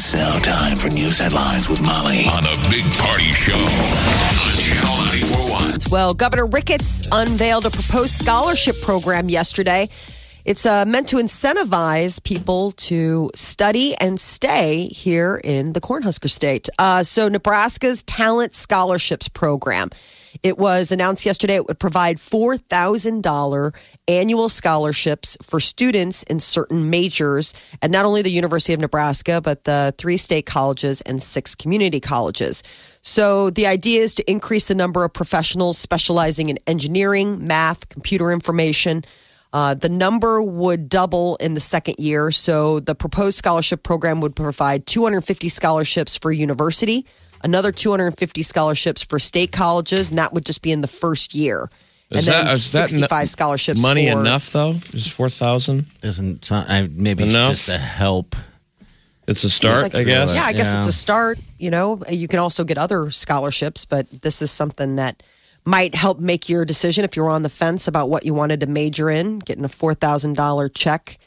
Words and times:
It's 0.00 0.14
now 0.14 0.38
time 0.38 0.76
for 0.76 0.86
news 0.90 1.18
headlines 1.18 1.68
with 1.68 1.80
Molly 1.80 2.22
on 2.32 2.44
the 2.44 2.68
Big 2.70 2.84
Party 3.00 3.32
Show 3.32 3.52
on 3.52 4.54
Channel 4.56 4.96
941. 5.42 5.90
Well, 5.90 6.14
Governor 6.14 6.46
Ricketts 6.46 7.08
unveiled 7.10 7.66
a 7.66 7.70
proposed 7.70 8.14
scholarship 8.14 8.80
program 8.80 9.28
yesterday. 9.28 9.88
It's 10.44 10.64
uh, 10.64 10.84
meant 10.84 11.08
to 11.08 11.16
incentivize 11.16 12.22
people 12.22 12.70
to 12.86 13.32
study 13.34 13.96
and 13.96 14.20
stay 14.20 14.86
here 14.86 15.40
in 15.42 15.72
the 15.72 15.80
Cornhusker 15.80 16.30
State. 16.30 16.68
Uh, 16.78 17.02
so, 17.02 17.26
Nebraska's 17.26 18.04
Talent 18.04 18.52
Scholarships 18.52 19.28
Program. 19.28 19.90
It 20.42 20.58
was 20.58 20.92
announced 20.92 21.26
yesterday 21.26 21.56
it 21.56 21.66
would 21.66 21.78
provide 21.78 22.16
$4,000 22.16 23.74
annual 24.06 24.48
scholarships 24.48 25.36
for 25.42 25.60
students 25.60 26.22
in 26.24 26.40
certain 26.40 26.90
majors 26.90 27.54
at 27.82 27.90
not 27.90 28.04
only 28.04 28.22
the 28.22 28.30
University 28.30 28.72
of 28.72 28.80
Nebraska, 28.80 29.40
but 29.40 29.64
the 29.64 29.94
three 29.98 30.16
state 30.16 30.46
colleges 30.46 31.00
and 31.02 31.22
six 31.22 31.54
community 31.54 32.00
colleges. 32.00 32.62
So 33.02 33.50
the 33.50 33.66
idea 33.66 34.02
is 34.02 34.14
to 34.16 34.30
increase 34.30 34.66
the 34.66 34.74
number 34.74 35.04
of 35.04 35.12
professionals 35.12 35.78
specializing 35.78 36.48
in 36.48 36.58
engineering, 36.66 37.46
math, 37.46 37.88
computer 37.88 38.32
information. 38.32 39.02
Uh, 39.52 39.74
the 39.74 39.88
number 39.88 40.42
would 40.42 40.88
double 40.88 41.36
in 41.36 41.54
the 41.54 41.60
second 41.60 41.96
year. 41.98 42.30
So 42.30 42.80
the 42.80 42.94
proposed 42.94 43.38
scholarship 43.38 43.82
program 43.82 44.20
would 44.20 44.36
provide 44.36 44.86
250 44.86 45.48
scholarships 45.48 46.18
for 46.18 46.30
university, 46.30 47.06
another 47.42 47.72
250 47.72 48.42
scholarships 48.42 49.04
for 49.04 49.18
state 49.18 49.52
colleges, 49.52 50.10
and 50.10 50.18
that 50.18 50.32
would 50.32 50.44
just 50.44 50.62
be 50.62 50.72
in 50.72 50.80
the 50.80 50.88
first 50.88 51.34
year. 51.34 51.70
Is 52.10 52.26
and 52.26 52.34
then 52.34 52.44
that- 52.46 52.54
is 52.54 52.72
that 52.72 52.90
65 52.90 53.10
no- 53.20 53.24
scholarships. 53.26 53.82
Money 53.82 54.10
for, 54.10 54.20
enough 54.20 54.50
though? 54.52 54.76
Is 54.94 55.06
four 55.06 55.28
thousand? 55.28 55.86
Isn't 56.02 56.44
sound, 56.44 56.70
I, 56.70 56.88
maybe 56.90 57.24
Enough? 57.24 57.52
it's 57.52 57.66
just 57.66 57.76
a 57.76 57.78
help. 57.78 58.34
It's 59.26 59.44
a 59.44 59.50
start, 59.50 59.82
like- 59.82 59.94
I 59.94 60.04
guess. 60.04 60.34
Yeah, 60.34 60.44
I 60.44 60.52
guess 60.54 60.72
Yeah. 60.72 60.78
it's 60.78 60.88
a 60.88 60.92
start. 60.92 61.38
You 61.58 61.70
know, 61.70 62.00
you 62.10 62.26
can 62.28 62.38
also 62.38 62.64
get 62.64 62.78
other 62.78 63.10
scholarships, 63.10 63.84
but 63.84 64.06
this 64.22 64.40
is 64.40 64.50
something 64.50 64.96
that 64.96 65.22
might 65.66 65.94
help 65.94 66.18
make 66.18 66.48
your 66.48 66.64
decision 66.64 67.04
if 67.04 67.14
you're 67.14 67.28
on 67.28 67.42
the 67.42 67.50
fence 67.50 67.86
about 67.86 68.08
what 68.08 68.24
you 68.24 68.32
wanted 68.32 68.60
to 68.60 68.66
major 68.66 69.10
in, 69.10 69.38
getting 69.40 69.64
a 69.64 69.68
four 69.68 69.92
thousand 69.92 70.34
dollar 70.34 70.70
check. 70.70 71.18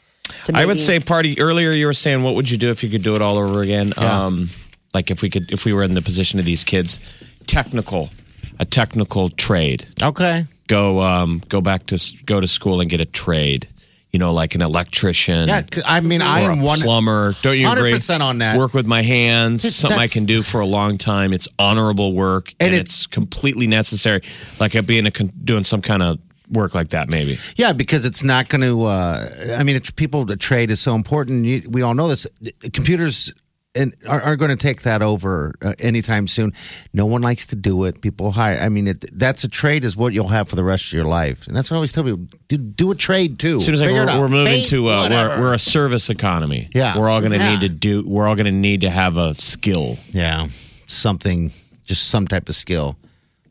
To 0.46 0.52
I 0.56 0.66
would 0.66 0.80
say 0.80 0.98
party 0.98 1.38
earlier 1.40 1.70
you 1.70 1.86
were 1.86 1.92
saying 1.92 2.24
what 2.24 2.34
would 2.34 2.50
you 2.50 2.56
do 2.58 2.70
if 2.70 2.82
you 2.82 2.88
could 2.88 3.02
do 3.04 3.14
it 3.14 3.22
all 3.22 3.38
over 3.38 3.62
again? 3.62 3.92
Um 3.96 4.48
like 4.94 5.10
if 5.10 5.22
we 5.22 5.30
could 5.30 5.50
if 5.52 5.64
we 5.64 5.72
were 5.72 5.82
in 5.82 5.94
the 5.94 6.02
position 6.02 6.38
of 6.38 6.44
these 6.44 6.64
kids, 6.64 7.00
technical 7.46 8.10
a 8.58 8.64
technical 8.64 9.28
trade. 9.30 9.86
Okay. 10.02 10.44
Go 10.66 11.00
um 11.00 11.40
go 11.48 11.60
back 11.60 11.86
to 11.86 11.98
go 12.26 12.40
to 12.40 12.46
school 12.46 12.80
and 12.80 12.88
get 12.90 13.00
a 13.00 13.04
trade. 13.06 13.66
You 14.12 14.18
know, 14.18 14.30
like 14.30 14.54
an 14.54 14.60
electrician. 14.60 15.48
Yeah, 15.48 15.62
'cause 15.62 15.82
I 15.86 16.00
mean, 16.00 16.20
I 16.20 16.42
or 16.44 16.50
am 16.52 16.60
a 16.60 16.64
one. 16.64 16.80
plumber. 16.82 17.34
Don't 17.40 17.58
you 17.58 17.66
agree? 17.66 17.92
100% 17.94 18.20
on 18.20 18.38
that. 18.38 18.58
Work 18.58 18.74
with 18.74 18.86
my 18.86 19.00
hands, 19.00 19.62
something 19.74 19.98
I 19.98 20.06
can 20.06 20.26
do 20.26 20.42
for 20.42 20.60
a 20.60 20.66
long 20.66 20.98
time. 20.98 21.32
It's 21.32 21.48
honorable 21.58 22.12
work, 22.12 22.52
and, 22.60 22.66
And 22.68 22.76
it- 22.76 22.80
it's 22.80 23.06
completely 23.06 23.66
necessary. 23.66 24.20
Like 24.60 24.76
I'd 24.76 24.86
being 24.86 25.06
a 25.06 25.10
con- 25.10 25.32
doing 25.42 25.64
some 25.64 25.80
kind 25.80 26.02
of 26.02 26.18
work 26.50 26.74
like 26.74 26.88
that, 26.88 27.10
maybe. 27.10 27.38
Yeah, 27.56 27.72
because 27.72 28.04
it's 28.04 28.22
not 28.22 28.50
going 28.50 28.60
to. 28.60 28.84
Uh, 28.84 29.56
I 29.58 29.62
mean, 29.62 29.76
it's 29.76 29.90
people. 29.90 30.26
The 30.26 30.36
trade 30.36 30.70
is 30.70 30.78
so 30.78 30.94
important. 30.94 31.46
You, 31.46 31.62
we 31.70 31.80
all 31.80 31.94
know 31.94 32.08
this. 32.08 32.26
Computers 32.74 33.32
and 33.74 33.94
are, 34.08 34.20
are 34.20 34.36
going 34.36 34.50
to 34.50 34.56
take 34.56 34.82
that 34.82 35.00
over 35.02 35.54
uh, 35.62 35.72
anytime 35.78 36.26
soon. 36.26 36.52
No 36.92 37.06
one 37.06 37.22
likes 37.22 37.46
to 37.46 37.56
do 37.56 37.84
it. 37.84 38.00
People 38.02 38.30
hire. 38.32 38.58
I 38.60 38.68
mean, 38.68 38.86
it, 38.88 39.04
that's 39.18 39.44
a 39.44 39.48
trade 39.48 39.84
is 39.84 39.96
what 39.96 40.12
you'll 40.12 40.28
have 40.28 40.48
for 40.48 40.56
the 40.56 40.64
rest 40.64 40.86
of 40.88 40.92
your 40.92 41.04
life, 41.04 41.46
and 41.46 41.56
that's 41.56 41.70
what 41.70 41.76
I 41.76 41.78
always 41.78 41.92
tell 41.92 42.04
people: 42.04 42.26
do, 42.48 42.56
do 42.58 42.90
a 42.90 42.94
trade 42.94 43.38
too. 43.38 43.60
Seems 43.60 43.80
like 43.80 43.88
Figure 43.90 44.04
we're, 44.06 44.20
we're 44.20 44.28
moving 44.28 44.52
Paint, 44.54 44.66
to 44.66 44.88
uh, 44.88 45.08
we're, 45.08 45.40
we're 45.40 45.54
a 45.54 45.58
service 45.58 46.10
economy. 46.10 46.68
Yeah. 46.74 46.98
we're 46.98 47.08
all 47.08 47.20
going 47.20 47.32
to 47.32 47.38
Yeah. 47.38 47.50
need 47.52 47.60
to 47.60 47.68
do. 47.70 48.04
We're 48.06 48.28
all 48.28 48.34
going 48.36 48.46
to 48.46 48.52
need 48.52 48.82
to 48.82 48.90
have 48.90 49.16
a 49.16 49.34
skill. 49.34 49.96
yeah, 50.12 50.48
something, 50.86 51.50
just 51.84 52.08
some 52.08 52.26
type 52.26 52.48
of 52.48 52.54
skill, 52.54 52.96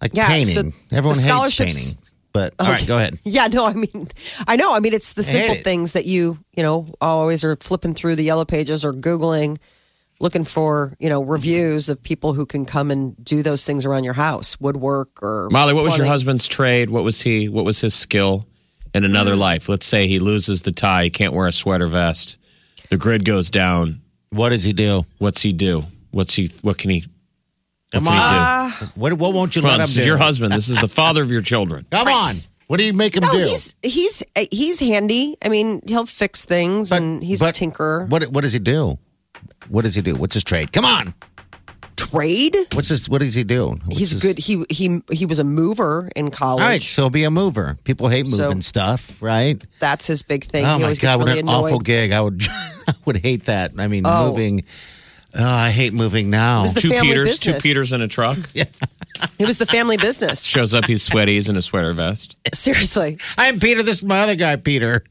like 0.02 0.12
Yeah, 0.14 0.28
painting. 0.28 0.72
so 0.72 0.78
Everyone 0.96 1.16
hates 1.18 1.28
scholarships- 1.28 1.94
painting, 1.94 2.08
but 2.34 2.54
all 2.60 2.68
right, 2.68 2.86
go 2.88 2.98
ahead. 2.98 3.20
Yeah, 3.24 3.48
no, 3.48 3.66
I 3.66 3.74
mean, 3.74 4.08
I 4.48 4.56
know. 4.56 4.74
I 4.76 4.80
mean, 4.80 4.94
it's 4.94 5.14
the 5.14 5.24
simple 5.24 5.56
it. 5.56 5.64
things 5.64 5.94
that 5.94 6.06
you, 6.06 6.38
you 6.56 6.64
know, 6.64 6.88
always 7.02 7.44
are 7.44 7.56
flipping 7.58 7.94
through 7.94 8.16
the 8.16 8.24
yellow 8.24 8.46
pages 8.46 8.86
or 8.86 8.94
Googling, 8.94 9.58
looking 10.22 10.44
for, 10.46 10.96
you 11.00 11.10
know, 11.10 11.22
mm-hmm. 11.22 11.32
reviews 11.32 11.90
of 11.90 12.02
people 12.02 12.34
who 12.34 12.46
can 12.46 12.66
come 12.66 12.92
and 12.92 13.22
do 13.24 13.42
those 13.42 13.66
things 13.66 13.86
around 13.86 14.04
your 14.04 14.14
house, 14.14 14.60
woodwork 14.60 15.22
or. 15.22 15.50
Molly, 15.52 15.74
what 15.74 15.84
was 15.84 15.98
your 15.98 16.08
husband's 16.08 16.48
trade? 16.48 16.90
What 16.90 17.04
was 17.04 17.22
he? 17.22 17.50
What 17.50 17.66
was 17.66 17.82
his 17.82 17.94
skill 17.94 18.48
in 18.94 19.04
another 19.04 19.34
mm. 19.34 19.40
life? 19.40 19.68
Let's 19.68 19.86
say 19.86 20.08
he 20.08 20.20
loses 20.20 20.62
the 20.62 20.72
tie. 20.72 21.06
He 21.06 21.10
can't 21.10 21.34
wear 21.34 21.48
a 21.48 21.52
sweater 21.52 21.88
vest. 21.88 22.38
The 22.90 22.98
grid 22.98 23.26
goes 23.26 23.50
down. 23.50 24.02
What 24.30 24.50
does 24.50 24.64
he 24.64 24.74
do? 24.74 25.06
What's 25.18 25.42
he 25.42 25.52
do? 25.52 25.84
What's 26.12 26.36
he? 26.36 26.50
What 26.62 26.78
can 26.78 26.92
he? 26.92 27.04
What 27.92 28.04
Come 28.04 28.06
can 28.06 28.14
on. 28.14 28.72
he 28.72 28.80
do? 28.80 28.92
What, 28.96 29.14
what 29.14 29.34
won't 29.34 29.56
you 29.56 29.62
Come 29.62 29.70
let 29.70 29.74
on, 29.76 29.80
him 29.82 29.84
this 29.84 29.96
do? 29.96 30.02
is 30.02 30.08
your 30.08 30.18
husband. 30.18 30.54
This 30.54 30.70
is 30.70 30.80
the 30.80 30.88
father 30.88 31.24
of 31.24 31.32
your 31.32 31.42
children. 31.42 31.86
Come 31.92 32.08
Right. 32.08 32.16
on. 32.16 32.34
What 32.68 32.78
do 32.80 32.86
you 32.86 32.94
make 32.94 33.18
him 33.18 33.24
No, 33.24 33.34
do? 33.34 33.40
he's 33.40 33.76
he's 33.84 34.24
he's 34.50 34.80
handy. 34.80 35.36
I 35.44 35.50
mean, 35.50 35.82
he'll 35.88 36.06
fix 36.06 36.46
things, 36.46 36.94
and 36.94 37.22
he's 37.22 37.42
a 37.42 37.48
but 37.48 37.56
tinkerer. 37.56 38.08
What 38.08 38.24
what 38.28 38.42
does 38.42 38.54
he 38.54 38.60
do? 38.60 38.98
What 39.70 39.84
does 39.84 39.96
he 39.96 40.02
do? 40.02 40.14
What's 40.16 40.34
his 40.34 40.44
trade? 40.44 40.72
Come 40.72 40.86
on. 40.86 41.14
Trade? 41.96 42.56
What's 42.74 42.90
his? 42.90 43.10
What 43.10 43.20
does 43.22 43.36
he 43.36 43.44
do? 43.44 43.70
What's 43.86 43.98
He's 43.98 44.12
his- 44.12 44.22
good. 44.22 44.40
He 44.40 44.66
he 44.70 45.02
he 45.12 45.26
was 45.26 45.40
a 45.40 45.44
mover 45.44 46.10
in 46.16 46.32
college. 46.32 46.62
All 46.62 46.68
right, 46.68 46.82
so 46.82 47.10
be 47.10 47.24
a 47.24 47.32
mover. 47.32 47.78
People 47.84 48.10
hate 48.10 48.28
So- 48.28 48.46
moving 48.48 48.62
stuff, 48.62 49.22
right? 49.22 49.64
That's 49.80 50.08
his 50.08 50.24
big 50.24 50.44
thing. 50.44 50.66
oh 50.66 50.74
he 50.74 50.78
my 50.80 50.84
always 50.84 51.00
god, 51.00 51.08
gets 51.10 51.18
what 51.18 51.28
really 51.28 51.40
an 51.40 51.48
annoyed. 51.48 51.66
awful 51.66 51.80
gig! 51.80 52.12
I 52.12 52.20
would, 52.22 52.44
I 52.88 52.94
would 53.06 53.18
hate 53.18 53.46
that. 53.46 53.74
I 53.78 53.88
mean, 53.88 54.04
Oh. 54.06 54.30
moving. 54.30 54.64
Oh, 55.34 55.46
I 55.48 55.70
hate 55.70 55.94
moving 55.94 56.30
now. 56.30 56.64
was 56.64 56.74
the 56.74 56.82
two 56.82 56.90
family 56.90 57.08
Peters, 57.10 57.40
two. 57.40 57.54
Peters 57.54 57.92
in 57.94 58.02
a 58.02 58.08
truck. 58.08 58.38
It 59.38 59.46
was 59.46 59.60
the 59.60 59.68
family 59.68 59.98
business. 59.98 60.44
Shows 60.46 60.74
up, 60.74 60.86
he's 60.86 61.04
sweaty, 61.04 61.34
he's 61.36 61.48
in 61.48 61.56
a 61.56 61.62
sweater 61.62 61.94
vest. 61.94 62.38
Seriously. 62.56 63.20
I'm 63.38 63.60
Peter. 63.60 63.84
This 63.84 63.98
is 63.98 64.04
my 64.04 64.22
other 64.22 64.34
guy, 64.36 64.56
Peter. 64.56 65.04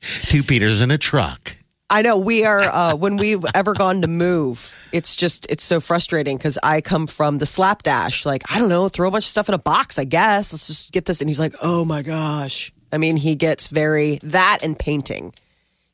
Two 0.00 0.44
Peters 0.44 0.80
in 0.80 0.92
a 0.92 0.98
truck. 0.98 1.56
I 1.92 2.00
know 2.02 2.16
we 2.18 2.44
are 2.44 2.60
uh, 2.62 2.94
when 2.96 3.16
we've 3.18 3.44
ever 3.54 3.74
gone 3.74 4.00
to 4.00 4.08
move. 4.08 4.80
It's 4.92 5.14
just 5.14 5.50
it's 5.50 5.62
so 5.62 5.78
frustrating 5.78 6.38
because 6.38 6.58
I 6.62 6.80
come 6.80 7.06
from 7.06 7.36
the 7.38 7.44
slapdash. 7.46 8.24
Like 8.24 8.42
I 8.50 8.58
don't 8.58 8.70
know, 8.70 8.88
throw 8.88 9.08
a 9.08 9.10
bunch 9.10 9.24
of 9.24 9.28
stuff 9.30 9.48
in 9.48 9.54
a 9.54 9.58
box. 9.58 9.98
I 9.98 10.04
guess 10.04 10.52
let's 10.52 10.66
just 10.66 10.92
get 10.92 11.04
this. 11.04 11.20
And 11.20 11.28
he's 11.28 11.38
like, 11.38 11.52
oh 11.62 11.84
my 11.84 12.00
gosh. 12.02 12.72
I 12.92 12.98
mean, 12.98 13.16
he 13.16 13.36
gets 13.36 13.68
very 13.68 14.18
that 14.22 14.60
and 14.62 14.78
painting. 14.78 15.34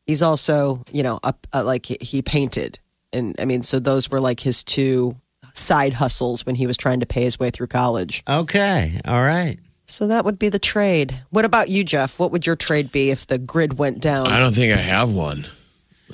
He's 0.06 0.22
also 0.22 0.84
you 0.92 1.02
know 1.02 1.18
up 1.22 1.46
uh, 1.52 1.64
like 1.64 1.86
he- 1.86 1.98
he 2.00 2.22
painted, 2.22 2.78
and 3.12 3.34
I 3.40 3.44
mean, 3.44 3.62
so 3.62 3.78
those 3.80 4.10
were 4.10 4.20
like 4.20 4.40
his 4.40 4.62
two 4.64 5.16
side 5.52 5.94
hustles 5.94 6.46
when 6.46 6.54
he 6.54 6.66
was 6.68 6.76
trying 6.76 7.00
to 7.00 7.06
pay 7.06 7.24
his 7.24 7.38
way 7.40 7.50
through 7.50 7.66
college. 7.66 8.22
Okay, 8.28 9.00
all 9.04 9.20
right. 9.22 9.58
So 9.84 10.06
that 10.06 10.24
would 10.24 10.38
be 10.38 10.48
the 10.48 10.58
trade. 10.58 11.14
What 11.30 11.44
about 11.44 11.68
you, 11.70 11.82
Jeff? 11.82 12.18
What 12.18 12.30
would 12.30 12.46
your 12.46 12.56
trade 12.56 12.92
be 12.92 13.10
if 13.10 13.26
the 13.26 13.38
grid 13.38 13.78
went 13.78 14.00
down? 14.00 14.26
I 14.28 14.38
don't 14.38 14.54
think 14.54 14.72
I 14.72 14.76
have 14.80 15.12
one. 15.12 15.44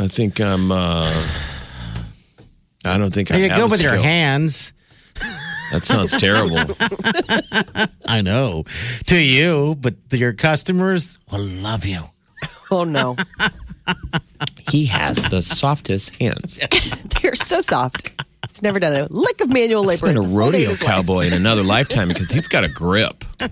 I 0.00 0.08
think 0.08 0.40
I'm. 0.40 0.70
uh 0.72 1.12
I 2.86 2.98
don't 2.98 3.14
think 3.14 3.30
I 3.30 3.36
you 3.38 3.48
have 3.48 3.56
go 3.58 3.64
a 3.66 3.68
with 3.68 3.82
your 3.82 3.92
skill. 3.92 4.02
hands. 4.02 4.72
That 5.72 5.82
sounds 5.84 6.10
terrible. 6.12 6.58
I 8.06 8.20
know 8.20 8.64
to 9.06 9.18
you, 9.18 9.76
but 9.80 9.94
your 10.12 10.32
customers 10.34 11.18
will 11.32 11.42
love 11.44 11.86
you. 11.86 12.02
Oh 12.70 12.84
no. 12.84 13.16
he 14.70 14.86
has 14.86 15.22
the 15.30 15.40
softest 15.42 16.16
hands. 16.16 16.60
They're 17.22 17.34
so 17.34 17.60
soft. 17.60 18.12
He's 18.50 18.62
never 18.62 18.78
done 18.78 18.92
a 18.94 19.06
lick 19.10 19.40
of 19.40 19.48
manual 19.50 19.88
He's 19.88 20.02
labor. 20.02 20.14
been 20.14 20.22
a 20.24 20.28
in 20.28 20.36
all 20.36 20.50
day 20.52 20.58
rodeo 20.58 20.70
of 20.72 20.78
his 20.78 20.82
life. 20.82 20.90
cowboy 20.90 21.26
in 21.26 21.32
another 21.32 21.62
lifetime 21.62 22.08
because 22.08 22.30
he's 22.30 22.48
got 22.48 22.64
a 22.64 22.68
grip. 22.68 23.24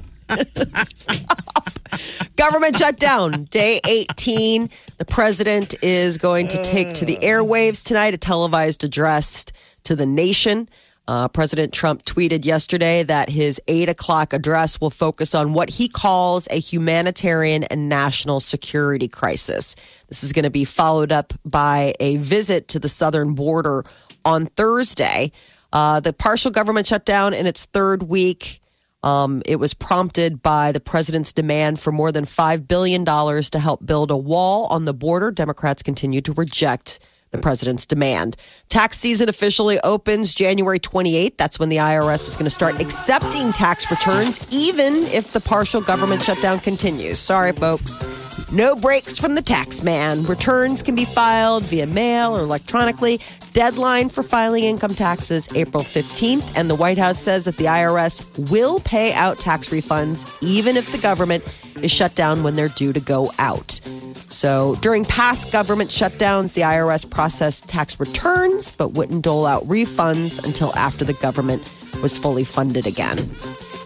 Government 2.36 2.76
shutdown, 2.76 3.44
day 3.44 3.80
18. 3.86 4.70
The 4.96 5.04
president 5.04 5.74
is 5.82 6.18
going 6.18 6.48
to 6.48 6.62
take 6.62 6.94
to 6.94 7.04
the 7.04 7.18
airwaves 7.18 7.84
tonight 7.84 8.14
a 8.14 8.18
televised 8.18 8.82
address 8.82 9.44
to 9.84 9.94
the 9.94 10.06
nation. 10.06 10.68
Uh, 11.06 11.28
President 11.28 11.72
Trump 11.72 12.02
tweeted 12.04 12.44
yesterday 12.46 13.02
that 13.02 13.28
his 13.28 13.60
8 13.68 13.88
o'clock 13.88 14.32
address 14.32 14.80
will 14.80 14.90
focus 14.90 15.34
on 15.34 15.52
what 15.52 15.68
he 15.68 15.88
calls 15.88 16.48
a 16.50 16.58
humanitarian 16.58 17.64
and 17.64 17.88
national 17.88 18.40
security 18.40 19.08
crisis. 19.08 19.74
This 20.08 20.22
is 20.22 20.32
going 20.32 20.44
to 20.44 20.50
be 20.50 20.64
followed 20.64 21.12
up 21.12 21.34
by 21.44 21.94
a 22.00 22.16
visit 22.16 22.68
to 22.68 22.78
the 22.78 22.88
southern 22.88 23.34
border 23.34 23.84
on 24.24 24.46
Thursday. 24.46 25.32
Uh, 25.72 26.00
the 26.00 26.12
partial 26.12 26.50
government 26.50 26.86
shutdown 26.86 27.34
in 27.34 27.46
its 27.46 27.66
third 27.66 28.04
week. 28.04 28.61
Um, 29.02 29.42
it 29.46 29.56
was 29.56 29.74
prompted 29.74 30.42
by 30.42 30.70
the 30.72 30.80
president's 30.80 31.32
demand 31.32 31.80
for 31.80 31.90
more 31.90 32.12
than 32.12 32.24
$5 32.24 32.68
billion 32.68 33.04
to 33.04 33.58
help 33.58 33.84
build 33.84 34.10
a 34.10 34.16
wall 34.16 34.66
on 34.66 34.84
the 34.84 34.94
border. 34.94 35.30
Democrats 35.30 35.82
continue 35.82 36.20
to 36.20 36.32
reject 36.32 37.00
the 37.32 37.38
president's 37.38 37.86
demand. 37.86 38.36
Tax 38.68 38.98
season 38.98 39.28
officially 39.28 39.80
opens 39.80 40.34
January 40.34 40.78
28th. 40.78 41.36
That's 41.36 41.58
when 41.58 41.68
the 41.68 41.78
IRS 41.78 42.28
is 42.28 42.36
going 42.36 42.44
to 42.44 42.50
start 42.50 42.80
accepting 42.80 43.52
tax 43.52 43.90
returns, 43.90 44.46
even 44.54 45.04
if 45.06 45.32
the 45.32 45.40
partial 45.40 45.80
government 45.80 46.22
shutdown 46.22 46.60
continues. 46.60 47.18
Sorry, 47.18 47.52
folks. 47.52 48.06
No 48.52 48.76
breaks 48.76 49.18
from 49.18 49.34
the 49.34 49.42
tax 49.42 49.82
man. 49.82 50.24
Returns 50.24 50.82
can 50.82 50.94
be 50.94 51.06
filed 51.06 51.64
via 51.64 51.86
mail 51.86 52.36
or 52.36 52.42
electronically. 52.42 53.18
Deadline 53.54 54.10
for 54.10 54.22
filing 54.22 54.64
income 54.64 54.94
taxes 54.94 55.48
April 55.54 55.82
15th. 55.82 56.58
And 56.58 56.68
the 56.68 56.74
White 56.74 56.98
House 56.98 57.18
says 57.18 57.46
that 57.46 57.56
the 57.56 57.64
IRS 57.64 58.50
will 58.50 58.80
pay 58.80 59.12
out 59.14 59.38
tax 59.38 59.70
refunds 59.70 60.38
even 60.42 60.76
if 60.76 60.92
the 60.92 60.98
government 60.98 61.42
is 61.76 61.90
shut 61.90 62.14
down 62.14 62.42
when 62.42 62.56
they're 62.56 62.68
due 62.68 62.92
to 62.92 63.00
go 63.00 63.30
out. 63.38 63.80
So 64.28 64.76
during 64.80 65.04
past 65.04 65.52
government 65.52 65.90
shutdowns, 65.90 66.54
the 66.54 66.62
IRS 66.62 67.08
processed 67.08 67.68
tax 67.68 68.00
returns 68.00 68.70
but 68.70 68.92
wouldn't 68.92 69.24
dole 69.24 69.46
out 69.46 69.62
refunds 69.64 70.42
until 70.44 70.74
after 70.74 71.04
the 71.04 71.14
government 71.14 71.62
was 72.02 72.16
fully 72.16 72.44
funded 72.44 72.86
again. 72.86 73.18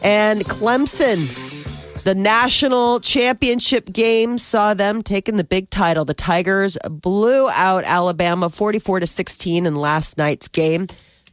And 0.02 0.44
Clemson, 0.44 1.26
the 2.04 2.14
national 2.14 3.00
championship 3.00 3.92
game 3.92 4.38
saw 4.38 4.74
them 4.74 5.02
taking 5.02 5.36
the 5.36 5.44
big 5.44 5.70
title. 5.70 6.04
The 6.04 6.14
Tigers 6.14 6.78
blew 6.88 7.48
out 7.50 7.82
Alabama 7.84 8.48
44 8.48 9.00
to 9.00 9.06
16 9.06 9.66
in 9.66 9.74
last 9.74 10.16
night's 10.16 10.46
game, 10.46 10.86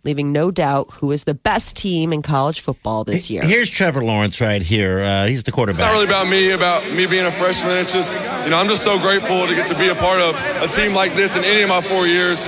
leaving 0.03 0.31
no 0.31 0.51
doubt 0.51 0.91
who 0.95 1.11
is 1.11 1.23
the 1.23 1.33
best 1.33 1.77
team 1.77 2.11
in 2.11 2.21
college 2.21 2.59
football 2.59 3.03
this 3.03 3.29
year. 3.31 3.41
Here's 3.41 3.69
Trevor 3.69 4.03
Lawrence 4.03 4.41
right 4.41 4.61
here. 4.61 5.01
Uh, 5.01 5.27
he's 5.27 5.43
the 5.43 5.51
quarterback. 5.51 5.81
It's 5.81 5.81
not 5.81 5.93
really 5.93 6.07
about 6.07 6.27
me, 6.27 6.51
about 6.51 6.91
me 6.91 7.05
being 7.05 7.25
a 7.25 7.31
freshman. 7.31 7.77
It's 7.77 7.93
just, 7.93 8.15
you 8.43 8.51
know, 8.51 8.57
I'm 8.57 8.67
just 8.67 8.83
so 8.83 8.99
grateful 8.99 9.47
to 9.47 9.55
get 9.55 9.67
to 9.67 9.79
be 9.79 9.89
a 9.89 9.95
part 9.95 10.19
of 10.19 10.35
a 10.61 10.67
team 10.67 10.93
like 10.95 11.13
this 11.13 11.37
in 11.37 11.43
any 11.45 11.63
of 11.63 11.69
my 11.69 11.81
four 11.81 12.05
years. 12.05 12.47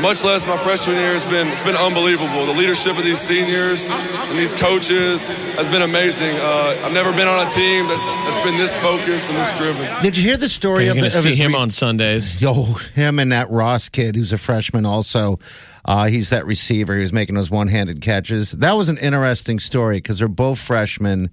Much 0.00 0.24
less 0.24 0.46
my 0.46 0.56
freshman 0.56 0.96
year. 0.96 1.12
It's 1.12 1.28
been 1.28 1.48
it's 1.48 1.62
been 1.62 1.76
unbelievable. 1.76 2.46
The 2.46 2.54
leadership 2.54 2.96
of 2.96 3.04
these 3.04 3.18
seniors 3.18 3.90
and 3.90 4.38
these 4.38 4.52
coaches 4.52 5.28
has 5.56 5.66
been 5.68 5.82
amazing. 5.82 6.36
Uh, 6.36 6.82
I've 6.84 6.92
never 6.92 7.10
been 7.10 7.26
on 7.26 7.44
a 7.44 7.50
team 7.50 7.84
that's, 7.86 8.06
that's 8.06 8.44
been 8.44 8.56
this 8.56 8.80
focused 8.80 9.30
and 9.30 9.38
this 9.38 9.58
driven. 9.58 10.02
Did 10.02 10.16
you 10.16 10.22
hear 10.22 10.36
the 10.36 10.48
story 10.48 10.84
You're 10.84 10.92
of, 10.92 10.98
going 10.98 11.04
the, 11.04 11.10
to 11.10 11.16
of 11.18 11.22
see 11.24 11.28
his 11.30 11.38
him 11.40 11.52
re- 11.52 11.58
on 11.58 11.70
Sundays. 11.70 12.40
Yo, 12.40 12.52
him 12.94 13.18
and 13.18 13.32
that 13.32 13.50
Ross 13.50 13.88
kid 13.88 14.14
who's 14.14 14.32
a 14.32 14.38
freshman 14.38 14.86
also. 14.86 15.40
Uh, 15.84 16.06
he's 16.06 16.30
that 16.30 16.46
receiver. 16.46 16.94
He 16.94 17.00
was 17.00 17.12
making 17.12 17.34
those 17.34 17.50
one 17.50 17.66
handed 17.66 18.00
catches. 18.00 18.52
That 18.52 18.74
was 18.74 18.88
an 18.88 18.98
interesting 18.98 19.58
story 19.58 19.96
because 19.96 20.20
they're 20.20 20.28
both 20.28 20.60
freshmen 20.60 21.30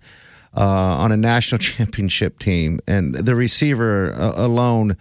uh, 0.57 0.61
on 0.63 1.11
a 1.11 1.17
national 1.17 1.59
championship 1.59 2.39
team. 2.39 2.79
And 2.87 3.13
the 3.13 3.35
receiver 3.35 4.13
uh, 4.13 4.33
alone, 4.35 4.97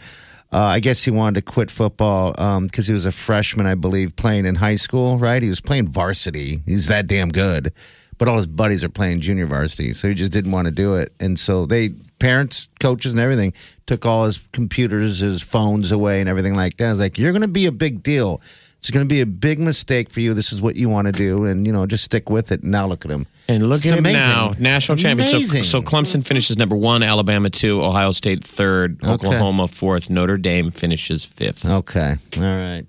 Uh, 0.55 0.67
I 0.67 0.79
guess 0.79 1.03
he 1.03 1.11
wanted 1.11 1.35
to 1.35 1.43
quit 1.43 1.69
football 1.69 2.33
um, 2.39 2.67
because 2.67 2.87
he 2.87 2.93
was 2.93 3.07
a 3.07 3.11
freshman, 3.11 3.67
I 3.67 3.75
believe, 3.75 4.15
playing 4.15 4.47
in 4.47 4.55
high 4.55 4.77
school, 4.77 5.19
right? 5.19 5.43
He 5.43 5.49
was 5.49 5.61
playing 5.61 5.89
varsity. 5.89 6.63
He's 6.65 6.87
that 6.87 7.09
damn 7.09 7.31
good. 7.31 7.73
But 8.19 8.29
all 8.29 8.37
his 8.37 8.47
buddies 8.47 8.85
are 8.85 8.89
playing 8.89 9.19
junior 9.19 9.47
varsity. 9.47 9.93
So 9.95 10.07
he 10.07 10.15
just 10.15 10.31
didn't 10.31 10.53
want 10.53 10.67
to 10.67 10.71
do 10.71 10.95
it. 10.95 11.13
And 11.19 11.37
so 11.41 11.67
they, 11.67 11.89
parents, 12.21 12.69
coaches, 12.79 13.11
and 13.11 13.21
everything, 13.21 13.53
took 13.87 14.07
all 14.07 14.27
his 14.27 14.39
computers, 14.53 15.19
his 15.19 15.43
phones 15.43 15.91
away, 15.91 16.21
and 16.21 16.29
everything 16.29 16.55
like 16.55 16.77
that. 16.77 16.87
I 16.87 16.91
was 16.91 17.01
like, 17.01 17.19
you're 17.19 17.33
going 17.33 17.43
to 17.43 17.49
be 17.49 17.67
a 17.67 17.73
big 17.73 18.05
deal. 18.05 18.41
It's 18.85 18.91
going 18.91 19.09
to 19.09 19.09
be 19.09 19.23
a 19.23 19.27
big 19.27 19.61
mistake 19.61 20.11
for 20.11 20.21
you. 20.21 20.35
This 20.35 20.53
is 20.53 20.61
what 20.61 20.77
you 20.77 20.91
want 20.91 21.07
to 21.07 21.13
do. 21.13 21.47
And, 21.47 21.67
you 21.67 21.73
know, 21.73 21.87
just 21.87 22.05
stick 22.05 22.29
with 22.29 22.53
it. 22.53 22.63
Now 22.63 22.87
look 22.87 23.07
at 23.07 23.11
him. 23.11 23.27
And 23.49 23.67
look 23.71 23.83
It's 23.83 23.91
at 23.91 23.97
him 23.97 24.05
now, 24.05 24.53
national 24.59 24.99
champion. 24.99 25.27
So, 25.27 25.63
so 25.63 25.81
Clemson 25.81 26.23
finishes 26.23 26.59
number 26.59 26.77
one, 26.77 27.03
Alabama 27.03 27.49
two, 27.49 27.83
Ohio 27.83 28.13
State 28.13 28.45
third, 28.45 29.01
Okay. 29.03 29.11
Oklahoma 29.11 29.69
fourth, 29.69 30.11
Notre 30.11 30.37
Dame 30.37 30.71
finishes 30.71 31.25
fifth. 31.25 31.65
Okay. 31.65 32.17
All 32.37 32.43
right. 32.43 32.85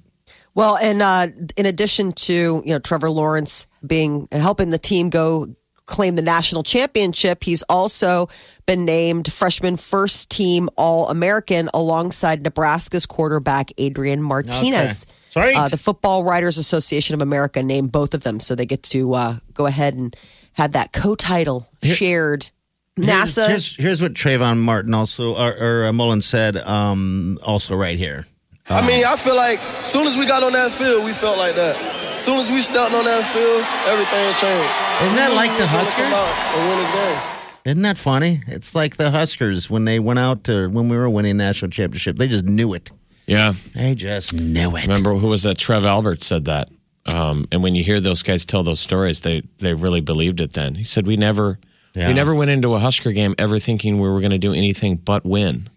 Well, 0.53 0.75
and 0.75 1.01
uh, 1.01 1.27
in 1.55 1.65
addition 1.65 2.11
to 2.11 2.61
you 2.65 2.73
know 2.73 2.79
Trevor 2.79 3.09
Lawrence 3.09 3.65
being 3.87 4.27
helping 4.33 4.71
the 4.71 4.77
team 4.77 5.09
go 5.09 5.55
claim 5.85 6.15
the 6.15 6.21
national 6.21 6.63
championship, 6.63 7.41
he's 7.41 7.61
also 7.63 8.27
been 8.65 8.83
named 8.83 9.31
freshman 9.31 9.77
first 9.77 10.29
team 10.29 10.67
All 10.75 11.07
American 11.09 11.69
alongside 11.73 12.43
Nebraska's 12.43 13.05
quarterback 13.05 13.71
Adrian 13.77 14.21
Martinez. 14.21 15.03
Okay. 15.03 15.14
Sorry. 15.35 15.53
Uh, 15.53 15.67
the 15.67 15.75
Football 15.75 16.23
Writers 16.23 16.57
Association 16.57 17.13
of 17.13 17.21
America 17.21 17.61
named 17.61 17.91
both 17.91 18.13
of 18.13 18.23
them, 18.23 18.39
so 18.39 18.55
they 18.55 18.65
get 18.65 18.83
to 18.83 19.13
uh, 19.15 19.35
go 19.53 19.65
ahead 19.65 19.93
and 19.93 20.15
have 20.53 20.71
that 20.71 20.93
co-title 20.93 21.67
shared. 21.83 22.49
NASA. 22.97 23.49
Here's, 23.49 23.75
here's 23.75 24.01
what 24.01 24.13
Trayvon 24.13 24.59
Martin 24.59 24.93
also, 24.93 25.35
or, 25.35 25.51
or 25.57 25.85
uh, 25.87 25.91
Mullen 25.91 26.21
said, 26.21 26.55
um, 26.55 27.37
also 27.43 27.75
right 27.75 27.97
here. 27.97 28.25
I 28.69 28.87
mean, 28.87 29.03
I 29.05 29.17
feel 29.17 29.35
like 29.35 29.59
as 29.59 29.85
soon 29.85 30.07
as 30.07 30.15
we 30.15 30.25
got 30.25 30.41
on 30.41 30.53
that 30.53 30.71
field, 30.71 31.03
we 31.03 31.11
felt 31.11 31.37
like 31.37 31.53
that. 31.55 31.75
As 32.15 32.23
soon 32.23 32.37
as 32.37 32.49
we 32.49 32.61
stepped 32.61 32.95
on 32.95 33.03
that 33.03 33.27
field, 33.35 33.61
everything 33.91 34.23
changed. 34.39 34.71
Isn't 35.03 35.17
that 35.17 35.33
like 35.35 35.51
the 35.57 35.67
We 35.67 35.83
just 35.83 35.97
wanna 35.97 36.13
come 36.13 36.13
Huskers? 36.13 36.15
out 36.15 36.55
and 36.55 36.69
win 36.69 36.79
this 36.79 36.91
game. 36.95 37.61
Isn't 37.65 37.81
that 37.81 37.97
funny? 37.97 38.41
It's 38.47 38.73
like 38.73 38.95
the 38.95 39.11
Huskers 39.11 39.69
when 39.69 39.83
they 39.83 39.99
went 39.99 40.19
out 40.19 40.45
to, 40.45 40.69
when 40.69 40.87
we 40.87 40.95
were 40.95 41.09
winning 41.09 41.35
national 41.35 41.71
championship. 41.71 42.15
They 42.15 42.29
just 42.29 42.45
knew 42.45 42.73
it. 42.73 42.89
Yeah. 43.27 43.53
They 43.73 43.95
just 43.95 44.33
knew 44.33 44.75
it. 44.75 44.83
Remember 44.83 45.13
who 45.15 45.27
was 45.27 45.43
that? 45.43 45.57
Trev 45.57 45.83
Albert 45.85 46.21
said 46.21 46.45
that. 46.45 46.69
Um, 47.13 47.47
and 47.51 47.61
when 47.63 47.75
you 47.75 47.83
hear 47.83 47.99
those 47.99 48.23
guys 48.23 48.45
tell 48.45 48.63
those 48.63 48.79
stories, 48.79 49.21
they 49.21 49.41
they 49.59 49.73
really 49.73 50.01
believed 50.01 50.39
it. 50.41 50.53
Then 50.53 50.75
he 50.75 50.83
said, 50.83 51.05
"We 51.05 51.17
never, 51.17 51.59
Yeah. 51.93 52.07
we 52.07 52.13
never 52.13 52.33
went 52.33 52.49
into 52.51 52.73
a 52.73 52.79
Husker 52.79 53.11
game 53.11 53.35
ever 53.37 53.59
thinking 53.59 53.99
we 53.99 54.09
were 54.09 54.19
going 54.21 54.31
to 54.31 54.37
do 54.39 54.53
anything 54.53 54.95
but 54.97 55.23
win." 55.25 55.69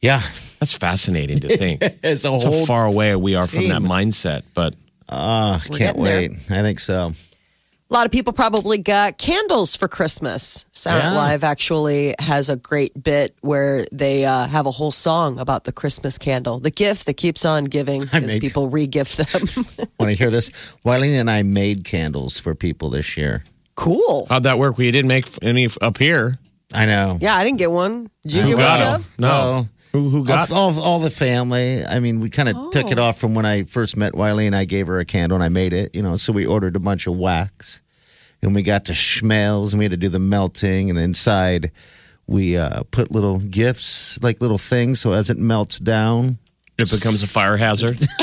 Yeah. 0.00 0.22
That's 0.58 0.72
fascinating 0.72 1.38
to 1.40 1.56
think. 1.56 1.82
It's 2.02 2.24
a 2.24 2.30
That's 2.30 2.44
whole. 2.44 2.58
how 2.60 2.64
far 2.66 2.84
away 2.86 3.14
we 3.16 3.36
are 3.36 3.46
from 3.46 3.68
that 3.68 3.82
mindset. 3.82 4.42
But 4.54 4.74
Uh, 5.08 5.58
can't 5.60 5.78
getting 5.78 6.02
there. 6.04 6.20
wait. 6.20 6.32
I 6.50 6.62
think 6.62 6.80
so. 6.80 7.12
A 7.92 7.94
lot 7.94 8.06
of 8.06 8.10
people 8.12 8.32
probably 8.32 8.78
got 8.78 9.18
candles 9.18 9.76
for 9.76 9.86
Christmas. 9.86 10.64
Saturday 10.72 11.08
Yeah. 11.08 11.14
Live 11.14 11.44
actually 11.44 12.14
has 12.20 12.48
a 12.48 12.56
great 12.56 13.00
bit 13.02 13.36
where 13.42 13.84
they 13.92 14.24
uh, 14.24 14.46
have 14.46 14.64
a 14.64 14.70
whole 14.70 14.90
song 14.90 15.38
about 15.38 15.64
the 15.64 15.72
Christmas 15.72 16.16
candle, 16.16 16.58
the 16.58 16.70
gift 16.70 17.04
that 17.04 17.18
keeps 17.18 17.44
on 17.44 17.64
giving 17.64 18.04
I 18.12 18.16
as 18.20 18.32
made- 18.32 18.40
people 18.40 18.70
re-gift 18.70 19.18
them. 19.18 19.64
Want 20.00 20.10
to 20.10 20.16
hear 20.16 20.30
this? 20.30 20.50
Wiley 20.84 21.14
and 21.18 21.30
I 21.30 21.42
made 21.42 21.84
candles 21.84 22.40
for 22.40 22.54
people 22.54 22.88
this 22.88 23.18
year. 23.18 23.44
cool. 23.74 24.26
how'd 24.30 24.44
that 24.44 24.56
work? 24.58 24.78
We 24.78 24.90
didn't 24.90 25.08
make 25.08 25.26
any 25.42 25.68
up 25.82 25.98
here. 25.98 26.38
I 26.72 26.86
know. 26.86 27.18
Yeah, 27.20 27.36
I 27.36 27.44
didn't 27.44 27.58
get 27.58 27.70
one. 27.70 28.08
Did 28.22 28.32
you 28.32 28.42
Who 28.42 28.48
get 28.56 28.56
got 28.56 28.80
one, 28.80 28.92
them? 28.92 29.02
Jeff? 29.02 29.18
No. 29.18 29.68
Who 29.92 30.08
who 30.08 30.24
got? 30.24 30.50
all, 30.50 30.70
all, 30.70 30.80
all 30.80 30.98
the 30.98 31.10
family. 31.10 31.84
I 31.84 32.00
mean, 32.00 32.20
we 32.20 32.30
kind 32.30 32.48
of 32.48 32.56
took 32.70 32.90
it 32.90 32.98
off 32.98 33.18
from 33.18 33.34
when 33.34 33.44
I 33.44 33.64
first 33.64 33.96
met 33.96 34.14
Wiley, 34.14 34.46
and 34.46 34.56
I 34.56 34.64
gave 34.64 34.86
her 34.86 34.98
a 34.98 35.04
candle, 35.04 35.36
and 35.36 35.44
I 35.44 35.48
made 35.48 35.72
it. 35.72 35.94
You 35.94 36.02
know, 36.02 36.16
so 36.16 36.32
we 36.32 36.46
ordered 36.46 36.76
a 36.76 36.80
bunch 36.80 37.06
of 37.06 37.16
wax, 37.16 37.82
and 38.40 38.54
we 38.54 38.62
got 38.62 38.84
the 38.86 38.94
schmells, 38.94 39.72
and 39.72 39.78
we 39.78 39.84
had 39.84 39.90
to 39.90 39.96
do 39.98 40.08
the 40.08 40.18
melting, 40.18 40.88
and 40.88 40.98
inside 40.98 41.70
we 42.26 42.56
uh, 42.56 42.84
put 42.90 43.10
little 43.10 43.38
gifts, 43.38 44.22
like 44.22 44.40
little 44.40 44.58
things, 44.58 45.00
so 45.00 45.12
as 45.12 45.28
it 45.28 45.38
melts 45.38 45.78
down. 45.78 46.38
It 46.82 46.90
becomes 46.90 47.22
a 47.22 47.28
fire 47.28 47.56
hazard. 47.56 47.98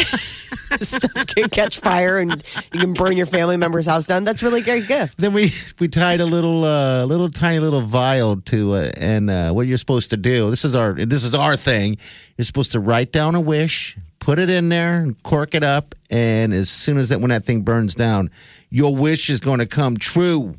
Stuff 0.79 1.27
can 1.27 1.49
catch 1.49 1.79
fire 1.79 2.19
and 2.19 2.43
you 2.73 2.79
can 2.79 2.93
burn 2.93 3.17
your 3.17 3.25
family 3.25 3.57
member's 3.57 3.85
house 3.85 4.05
down. 4.05 4.23
That's 4.23 4.43
really 4.43 4.61
a 4.61 4.63
great 4.63 4.87
gift. 4.87 5.17
Then 5.17 5.33
we 5.33 5.51
we 5.79 5.87
tied 5.87 6.19
a 6.19 6.25
little 6.25 6.63
uh, 6.63 7.05
little 7.05 7.29
tiny 7.29 7.59
little 7.59 7.81
vial 7.81 8.39
to 8.41 8.75
it, 8.75 8.97
and 8.97 9.29
uh, 9.29 9.51
what 9.51 9.67
you're 9.67 9.77
supposed 9.77 10.11
to 10.11 10.17
do. 10.17 10.49
This 10.49 10.65
is 10.65 10.75
our 10.75 10.93
this 10.93 11.23
is 11.23 11.33
our 11.33 11.55
thing. 11.55 11.97
You're 12.37 12.45
supposed 12.45 12.71
to 12.73 12.79
write 12.79 13.11
down 13.11 13.35
a 13.35 13.41
wish, 13.41 13.97
put 14.19 14.39
it 14.39 14.49
in 14.49 14.69
there, 14.69 14.99
and 14.99 15.21
cork 15.23 15.55
it 15.55 15.63
up, 15.63 15.95
and 16.09 16.53
as 16.53 16.69
soon 16.69 16.97
as 16.97 17.09
that 17.09 17.19
when 17.19 17.29
that 17.29 17.43
thing 17.43 17.61
burns 17.61 17.95
down, 17.95 18.29
your 18.69 18.95
wish 18.95 19.29
is 19.29 19.39
going 19.39 19.59
to 19.59 19.67
come 19.67 19.97
true. 19.97 20.55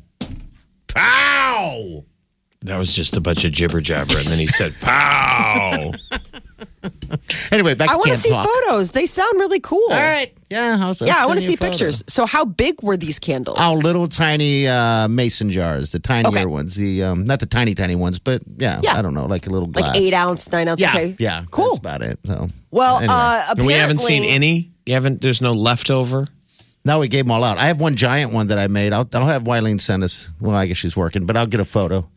Pow! 0.87 2.03
that 2.63 2.77
was 2.77 2.93
just 2.93 3.17
a 3.17 3.21
bunch 3.21 3.43
of 3.45 3.51
jibber 3.51 3.81
jabber, 3.81 4.17
and 4.17 4.27
then 4.27 4.39
he 4.39 4.47
said, 4.47 4.73
"Pow!" 4.81 5.91
Anyway, 7.51 7.73
back 7.73 7.89
I 7.89 7.93
to 7.93 7.97
want 7.97 8.11
to 8.11 8.17
see 8.17 8.29
Talk. 8.29 8.47
photos. 8.47 8.91
They 8.91 9.05
sound 9.05 9.33
really 9.39 9.59
cool. 9.59 9.83
All 9.91 9.97
right, 9.99 10.33
yeah, 10.49 10.77
I'll, 10.79 10.93
Yeah, 11.05 11.15
I 11.17 11.25
want 11.27 11.39
to 11.39 11.45
see 11.45 11.57
pictures. 11.57 12.03
So, 12.07 12.25
how 12.25 12.45
big 12.45 12.81
were 12.81 12.95
these 12.97 13.19
candles? 13.19 13.57
Oh, 13.59 13.79
little 13.83 14.07
tiny 14.07 14.67
uh, 14.67 15.07
mason 15.09 15.49
jars, 15.49 15.89
the 15.91 15.99
tinier 15.99 16.29
Okay. 16.29 16.45
ones, 16.45 16.75
the 16.75 17.03
um, 17.03 17.25
not 17.25 17.39
the 17.41 17.45
tiny 17.45 17.75
tiny 17.75 17.95
ones, 17.95 18.19
but 18.19 18.41
yeah, 18.57 18.79
Yeah. 18.83 18.93
I 18.93 19.01
don't 19.01 19.13
know, 19.13 19.25
like 19.25 19.47
a 19.47 19.49
little 19.49 19.67
glass. 19.67 19.89
like 19.89 19.97
eight 19.97 20.13
ounce, 20.13 20.51
nine 20.51 20.67
ounce. 20.67 20.81
Yeah, 20.81 20.89
okay, 20.91 21.15
yeah, 21.19 21.43
cool. 21.51 21.69
That's 21.75 21.79
about 21.79 22.01
it. 22.03 22.19
So 22.25 22.47
Well, 22.71 22.97
anyway. 22.99 23.13
uh, 23.13 23.43
and 23.57 23.65
we 23.65 23.73
haven't 23.73 23.99
seen 23.99 24.23
any. 24.23 24.71
You 24.85 24.93
haven't. 24.93 25.21
There's 25.21 25.41
no 25.41 25.53
leftover. 25.53 26.27
Now 26.83 26.99
we 26.99 27.07
gave 27.09 27.25
them 27.25 27.31
all 27.31 27.43
out. 27.43 27.57
I 27.59 27.67
have 27.67 27.79
one 27.79 27.95
giant 27.95 28.33
one 28.33 28.47
that 28.47 28.57
I 28.57 28.67
made. 28.67 28.91
I'll, 28.93 29.07
I'll 29.13 29.27
have 29.27 29.43
Wileen 29.43 29.79
send 29.79 30.03
us. 30.03 30.29
Well, 30.39 30.55
I 30.55 30.65
guess 30.65 30.77
she's 30.77 30.97
working, 30.97 31.25
but 31.25 31.37
I'll 31.37 31.45
get 31.45 31.59
a 31.59 31.65
photo 31.65 32.07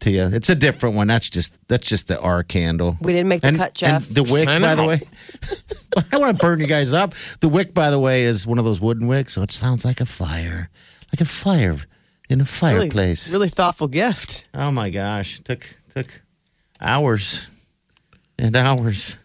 to 0.00 0.10
you. 0.10 0.28
It's 0.32 0.48
a 0.48 0.54
different 0.54 0.96
one. 0.96 1.08
That's 1.08 1.28
just 1.30 1.66
that's 1.68 1.86
just 1.86 2.08
the 2.08 2.20
R 2.20 2.42
candle. 2.42 2.96
We 3.00 3.12
didn't 3.12 3.28
make 3.28 3.40
the 3.40 3.48
and, 3.48 3.56
cut, 3.56 3.74
Jeff. 3.74 4.06
And 4.06 4.16
the 4.16 4.32
wick, 4.32 4.46
by 4.46 4.74
the 4.74 4.84
way. 4.84 5.00
I 5.96 6.02
don't 6.10 6.20
want 6.20 6.36
to 6.36 6.42
burn 6.42 6.60
you 6.60 6.66
guys 6.66 6.92
up. 6.92 7.14
The 7.40 7.48
wick, 7.48 7.74
by 7.74 7.90
the 7.90 7.98
way, 7.98 8.22
is 8.22 8.46
one 8.46 8.58
of 8.58 8.64
those 8.64 8.80
wooden 8.80 9.06
wicks, 9.06 9.34
so 9.34 9.42
it 9.42 9.50
sounds 9.50 9.84
like 9.84 10.00
a 10.00 10.06
fire, 10.06 10.70
like 11.12 11.20
a 11.20 11.24
fire 11.24 11.76
in 12.28 12.40
a 12.40 12.44
fireplace. 12.44 13.32
really 13.32 13.48
thoughtful 13.48 13.88
gift. 13.88 14.48
Oh 14.54 14.70
my 14.70 14.90
gosh, 14.90 15.40
took 15.40 15.76
took 15.90 16.22
hours 16.80 17.48
and 18.38 18.54
hours. 18.56 19.18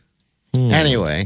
Hmm. 0.53 0.71
Anyway, 0.71 1.25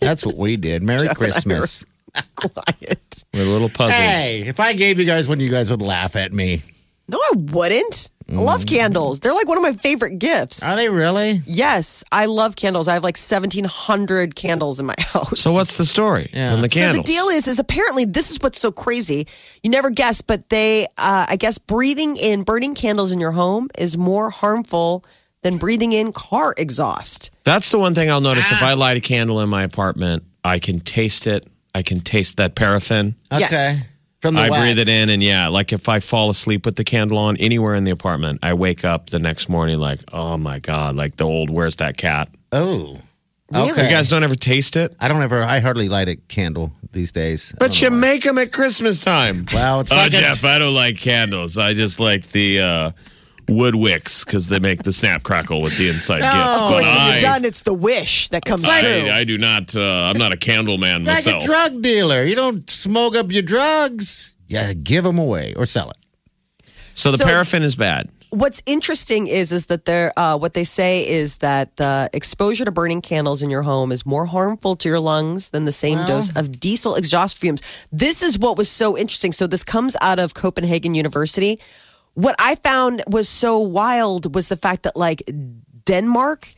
that's 0.00 0.24
what 0.24 0.36
we 0.36 0.56
did. 0.56 0.82
Merry 0.82 1.08
Jeff 1.08 1.16
Christmas. 1.16 1.84
Quiet. 2.34 3.24
We're 3.34 3.42
a 3.42 3.44
little 3.44 3.68
puzzled. 3.68 3.92
Hey, 3.92 4.42
if 4.46 4.60
I 4.60 4.72
gave 4.72 4.98
you 4.98 5.04
guys 5.04 5.28
one, 5.28 5.40
you 5.40 5.50
guys 5.50 5.70
would 5.70 5.82
laugh 5.82 6.16
at 6.16 6.32
me. 6.32 6.62
No, 7.08 7.18
I 7.18 7.32
wouldn't. 7.36 8.12
I 8.30 8.34
love 8.34 8.66
candles. 8.66 9.20
They're 9.20 9.32
like 9.32 9.48
one 9.48 9.56
of 9.56 9.62
my 9.62 9.72
favorite 9.72 10.18
gifts. 10.18 10.62
Are 10.62 10.76
they 10.76 10.90
really? 10.90 11.40
Yes, 11.46 12.04
I 12.12 12.26
love 12.26 12.56
candles. 12.56 12.86
I 12.86 12.92
have 12.92 13.02
like 13.02 13.16
1,700 13.16 14.34
candles 14.34 14.78
in 14.80 14.84
my 14.86 14.94
house. 14.98 15.40
So 15.40 15.54
what's 15.54 15.78
the 15.78 15.86
story 15.86 16.28
Yeah. 16.34 16.52
on 16.52 16.60
the 16.60 16.68
So 16.70 16.78
candles? 16.80 17.06
the 17.06 17.10
deal 17.12 17.28
is, 17.28 17.48
is 17.48 17.58
apparently 17.58 18.04
this 18.04 18.30
is 18.30 18.38
what's 18.42 18.60
so 18.60 18.70
crazy. 18.70 19.26
You 19.62 19.70
never 19.70 19.88
guess, 19.88 20.20
but 20.20 20.50
they, 20.50 20.84
uh, 20.98 21.24
I 21.28 21.36
guess, 21.36 21.56
breathing 21.56 22.18
in 22.18 22.42
burning 22.42 22.74
candles 22.74 23.12
in 23.12 23.20
your 23.20 23.32
home 23.32 23.68
is 23.78 23.96
more 23.96 24.28
harmful 24.28 25.04
than 25.42 25.56
breathing 25.56 25.94
in 25.94 26.12
car 26.12 26.54
exhaust. 26.58 27.30
That's 27.44 27.70
the 27.70 27.78
one 27.78 27.94
thing 27.94 28.10
I'll 28.10 28.20
notice. 28.20 28.50
If 28.52 28.62
I 28.62 28.74
light 28.74 28.98
a 28.98 29.00
candle 29.00 29.40
in 29.40 29.48
my 29.48 29.62
apartment, 29.62 30.24
I 30.44 30.58
can 30.58 30.80
taste 30.80 31.26
it. 31.26 31.46
I 31.74 31.82
can 31.82 32.00
taste 32.00 32.36
that 32.38 32.54
paraffin. 32.54 33.14
Okay. 33.32 33.40
Yes. 33.40 33.86
From 34.20 34.34
the 34.34 34.42
I 34.42 34.50
wax. 34.50 34.62
breathe 34.62 34.78
it 34.80 34.88
in, 34.88 35.10
and 35.10 35.22
yeah, 35.22 35.46
like 35.46 35.72
if 35.72 35.88
I 35.88 36.00
fall 36.00 36.28
asleep 36.28 36.66
with 36.66 36.74
the 36.74 36.82
candle 36.82 37.18
on 37.18 37.36
anywhere 37.36 37.76
in 37.76 37.84
the 37.84 37.92
apartment, 37.92 38.40
I 38.42 38.54
wake 38.54 38.84
up 38.84 39.10
the 39.10 39.20
next 39.20 39.48
morning 39.48 39.78
like, 39.78 40.00
oh 40.12 40.36
my 40.36 40.58
god, 40.58 40.96
like 40.96 41.16
the 41.16 41.24
old 41.24 41.50
"Where's 41.50 41.76
that 41.76 41.96
cat?" 41.96 42.28
Oh. 42.50 42.98
Okay. 43.54 43.84
You 43.84 43.90
guys 43.90 44.10
don't 44.10 44.24
ever 44.24 44.34
taste 44.34 44.76
it, 44.76 44.94
I 45.00 45.08
don't 45.08 45.22
ever. 45.22 45.42
I 45.42 45.60
hardly 45.60 45.88
light 45.88 46.08
a 46.08 46.16
candle 46.16 46.72
these 46.92 47.12
days. 47.12 47.54
But 47.58 47.80
you 47.80 47.90
make 47.90 48.24
them 48.24 48.36
at 48.38 48.52
Christmas 48.52 49.02
time. 49.02 49.46
Well, 49.54 49.80
it's 49.80 49.92
oh, 49.92 49.96
like 49.96 50.12
a- 50.12 50.20
Jeff, 50.20 50.44
I 50.44 50.58
don't 50.58 50.74
like 50.74 50.98
candles. 50.98 51.56
I 51.56 51.72
just 51.72 51.98
like 51.98 52.26
the 52.28 52.60
uh, 52.60 52.90
wood 53.48 53.74
wicks 53.74 54.24
because 54.24 54.48
they 54.48 54.58
make 54.58 54.82
the 54.82 54.92
snap 54.92 55.22
crackle 55.22 55.62
with 55.62 55.76
the 55.78 55.88
inside 55.88 56.20
gift. 56.20 56.34
Of 56.34 56.60
course, 56.70 56.86
But 56.86 56.94
when 56.94 57.02
I, 57.02 57.10
you're 57.12 57.20
done, 57.20 57.44
it's 57.44 57.62
the 57.62 57.74
wish 57.74 58.28
that 58.30 58.44
comes 58.44 58.64
through. 58.64 58.72
I, 59.08 59.18
I 59.20 59.24
do 59.24 59.38
not. 59.38 59.74
Uh, 59.74 59.80
I'm 59.82 60.18
not 60.18 60.32
a 60.32 60.36
candle 60.36 60.78
man 60.78 61.04
like 61.04 61.16
myself. 61.16 61.42
a 61.42 61.46
drug 61.46 61.82
dealer. 61.82 62.24
You 62.24 62.34
don't 62.34 62.68
smoke 62.68 63.14
up 63.16 63.32
your 63.32 63.42
drugs. 63.42 64.34
Yeah, 64.46 64.72
give 64.72 65.04
them 65.04 65.18
away 65.18 65.54
or 65.56 65.66
sell 65.66 65.90
it. 65.90 65.96
so 66.94 67.10
the 67.10 67.18
So- 67.18 67.24
paraffin 67.24 67.62
is 67.62 67.74
bad. 67.76 68.08
What's 68.30 68.62
interesting 68.66 69.26
is 69.26 69.52
is 69.52 69.66
that 69.66 69.86
they're 69.86 70.12
uh, 70.18 70.36
what 70.36 70.52
they 70.52 70.64
say 70.64 71.08
is 71.08 71.38
that 71.38 71.74
the 71.78 72.10
exposure 72.12 72.66
to 72.66 72.70
burning 72.70 73.00
candles 73.00 73.40
in 73.40 73.48
your 73.48 73.62
home 73.62 73.90
is 73.90 74.04
more 74.04 74.26
harmful 74.26 74.76
to 74.76 74.86
your 74.86 75.00
lungs 75.00 75.48
than 75.48 75.64
the 75.64 75.72
same 75.72 76.04
dose 76.04 76.36
of 76.36 76.60
diesel 76.60 76.94
exhaust 76.94 77.38
fumes. 77.38 77.86
This 77.90 78.22
is 78.22 78.38
what 78.38 78.58
was 78.58 78.68
so 78.70 78.98
interesting. 78.98 79.32
So 79.32 79.46
this 79.46 79.64
comes 79.64 79.96
out 80.02 80.18
of 80.18 80.34
Copenhagen 80.34 80.94
University. 80.94 81.58
What 82.18 82.34
I 82.40 82.56
found 82.56 83.04
was 83.06 83.28
so 83.28 83.60
wild 83.60 84.34
was 84.34 84.48
the 84.48 84.56
fact 84.56 84.82
that 84.82 84.96
like 84.96 85.22
Denmark 85.84 86.52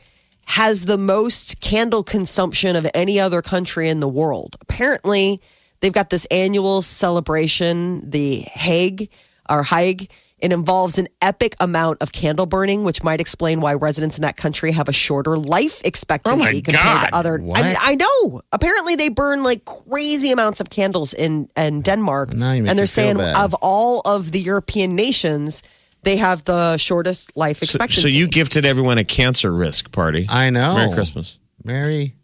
has 0.47 0.85
the 0.85 0.97
most 0.97 1.61
candle 1.61 2.01
consumption 2.03 2.75
of 2.75 2.87
any 2.95 3.19
other 3.19 3.43
country 3.43 3.87
in 3.87 3.99
the 3.99 4.07
world. 4.07 4.55
Apparently, 4.61 5.39
they've 5.79 5.93
got 5.93 6.09
this 6.09 6.25
annual 6.31 6.81
celebration, 6.81 8.09
the 8.09 8.43
hygge 8.55 9.09
or 9.47 9.63
hygge. 9.63 10.09
It 10.41 10.51
involves 10.51 10.97
an 10.97 11.07
epic 11.21 11.55
amount 11.59 12.01
of 12.01 12.11
candle 12.11 12.45
burning, 12.47 12.83
which 12.83 13.03
might 13.03 13.21
explain 13.21 13.61
why 13.61 13.73
residents 13.75 14.17
in 14.17 14.23
that 14.23 14.37
country 14.37 14.71
have 14.71 14.89
a 14.89 14.93
shorter 14.93 15.37
life 15.37 15.81
expectancy 15.85 16.57
oh 16.57 16.61
compared 16.63 16.73
God. 17.01 17.07
to 17.09 17.15
other. 17.15 17.39
I, 17.55 17.75
I 17.79 17.95
know. 17.95 18.41
Apparently, 18.51 18.95
they 18.95 19.09
burn 19.09 19.43
like 19.43 19.65
crazy 19.65 20.31
amounts 20.31 20.59
of 20.59 20.69
candles 20.69 21.13
in 21.13 21.47
in 21.55 21.81
Denmark, 21.81 22.33
Now 22.33 22.53
you 22.53 22.63
make 22.63 22.69
and 22.71 22.79
they're 22.79 22.85
saying 22.87 23.17
bad. 23.17 23.35
of 23.35 23.53
all 23.61 24.01
of 24.05 24.31
the 24.31 24.39
European 24.39 24.95
nations, 24.95 25.61
they 26.03 26.17
have 26.17 26.43
the 26.45 26.77
shortest 26.77 27.37
life 27.37 27.57
So, 27.57 27.63
expectancy. 27.63 28.01
so 28.01 28.07
you 28.07 28.27
gifted 28.27 28.65
everyone 28.65 28.97
a 28.97 29.03
cancer 29.05 29.51
risk 29.53 29.91
party. 29.91 30.25
I 30.29 30.49
know. 30.49 30.73
Merry 30.75 30.93
Christmas. 30.93 31.37
Merry 31.63 32.15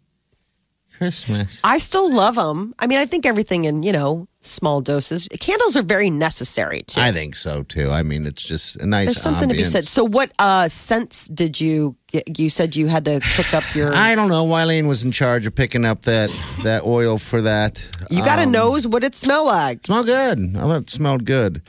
Christmas. 0.98 1.60
I 1.64 1.78
still 1.78 2.12
love 2.12 2.34
them. 2.34 2.74
I 2.78 2.86
mean, 2.86 2.98
I 2.98 3.06
think 3.06 3.24
everything 3.24 3.64
in 3.64 3.82
you 3.82 3.92
know 3.92 4.26
small 4.40 4.80
doses. 4.80 5.28
Candles 5.40 5.76
are 5.76 5.82
very 5.82 6.10
necessary 6.10 6.82
too. 6.86 7.00
I 7.00 7.12
think 7.12 7.34
so 7.36 7.62
too. 7.62 7.90
I 7.90 8.02
mean, 8.02 8.26
it's 8.26 8.46
just 8.46 8.76
a 8.82 8.86
nice. 8.86 9.06
There's 9.06 9.20
something 9.22 9.48
to 9.48 9.54
be 9.54 9.64
said. 9.64 9.84
So, 9.84 10.04
what 10.04 10.30
uh, 10.38 10.68
scents 10.68 11.28
did 11.28 11.60
you 11.60 11.94
get? 12.08 12.38
You 12.38 12.48
said 12.48 12.74
you 12.76 12.88
had 12.88 13.04
to 13.06 13.20
cook 13.36 13.54
up 13.54 13.64
your. 13.74 13.94
I 13.94 14.14
don't 14.14 14.28
know. 14.28 14.44
Wileen 14.46 14.86
was 14.88 15.02
in 15.02 15.12
charge 15.12 15.46
of 15.46 15.54
picking 15.54 15.84
up 15.84 16.02
that 16.02 16.30
that 16.64 16.84
oil 16.84 17.18
for 17.18 17.40
that. 17.42 17.78
you 18.10 18.22
got 18.24 18.38
a 18.38 18.42
Um, 18.42 18.52
nose. 18.52 18.86
What 18.86 19.04
it 19.04 19.14
smell 19.14 19.46
like? 19.46 19.84
Smell 19.86 20.04
good. 20.04 20.56
I 20.56 20.60
thought 20.60 20.82
it 20.82 20.90
smelled 20.90 21.24
good. 21.24 21.62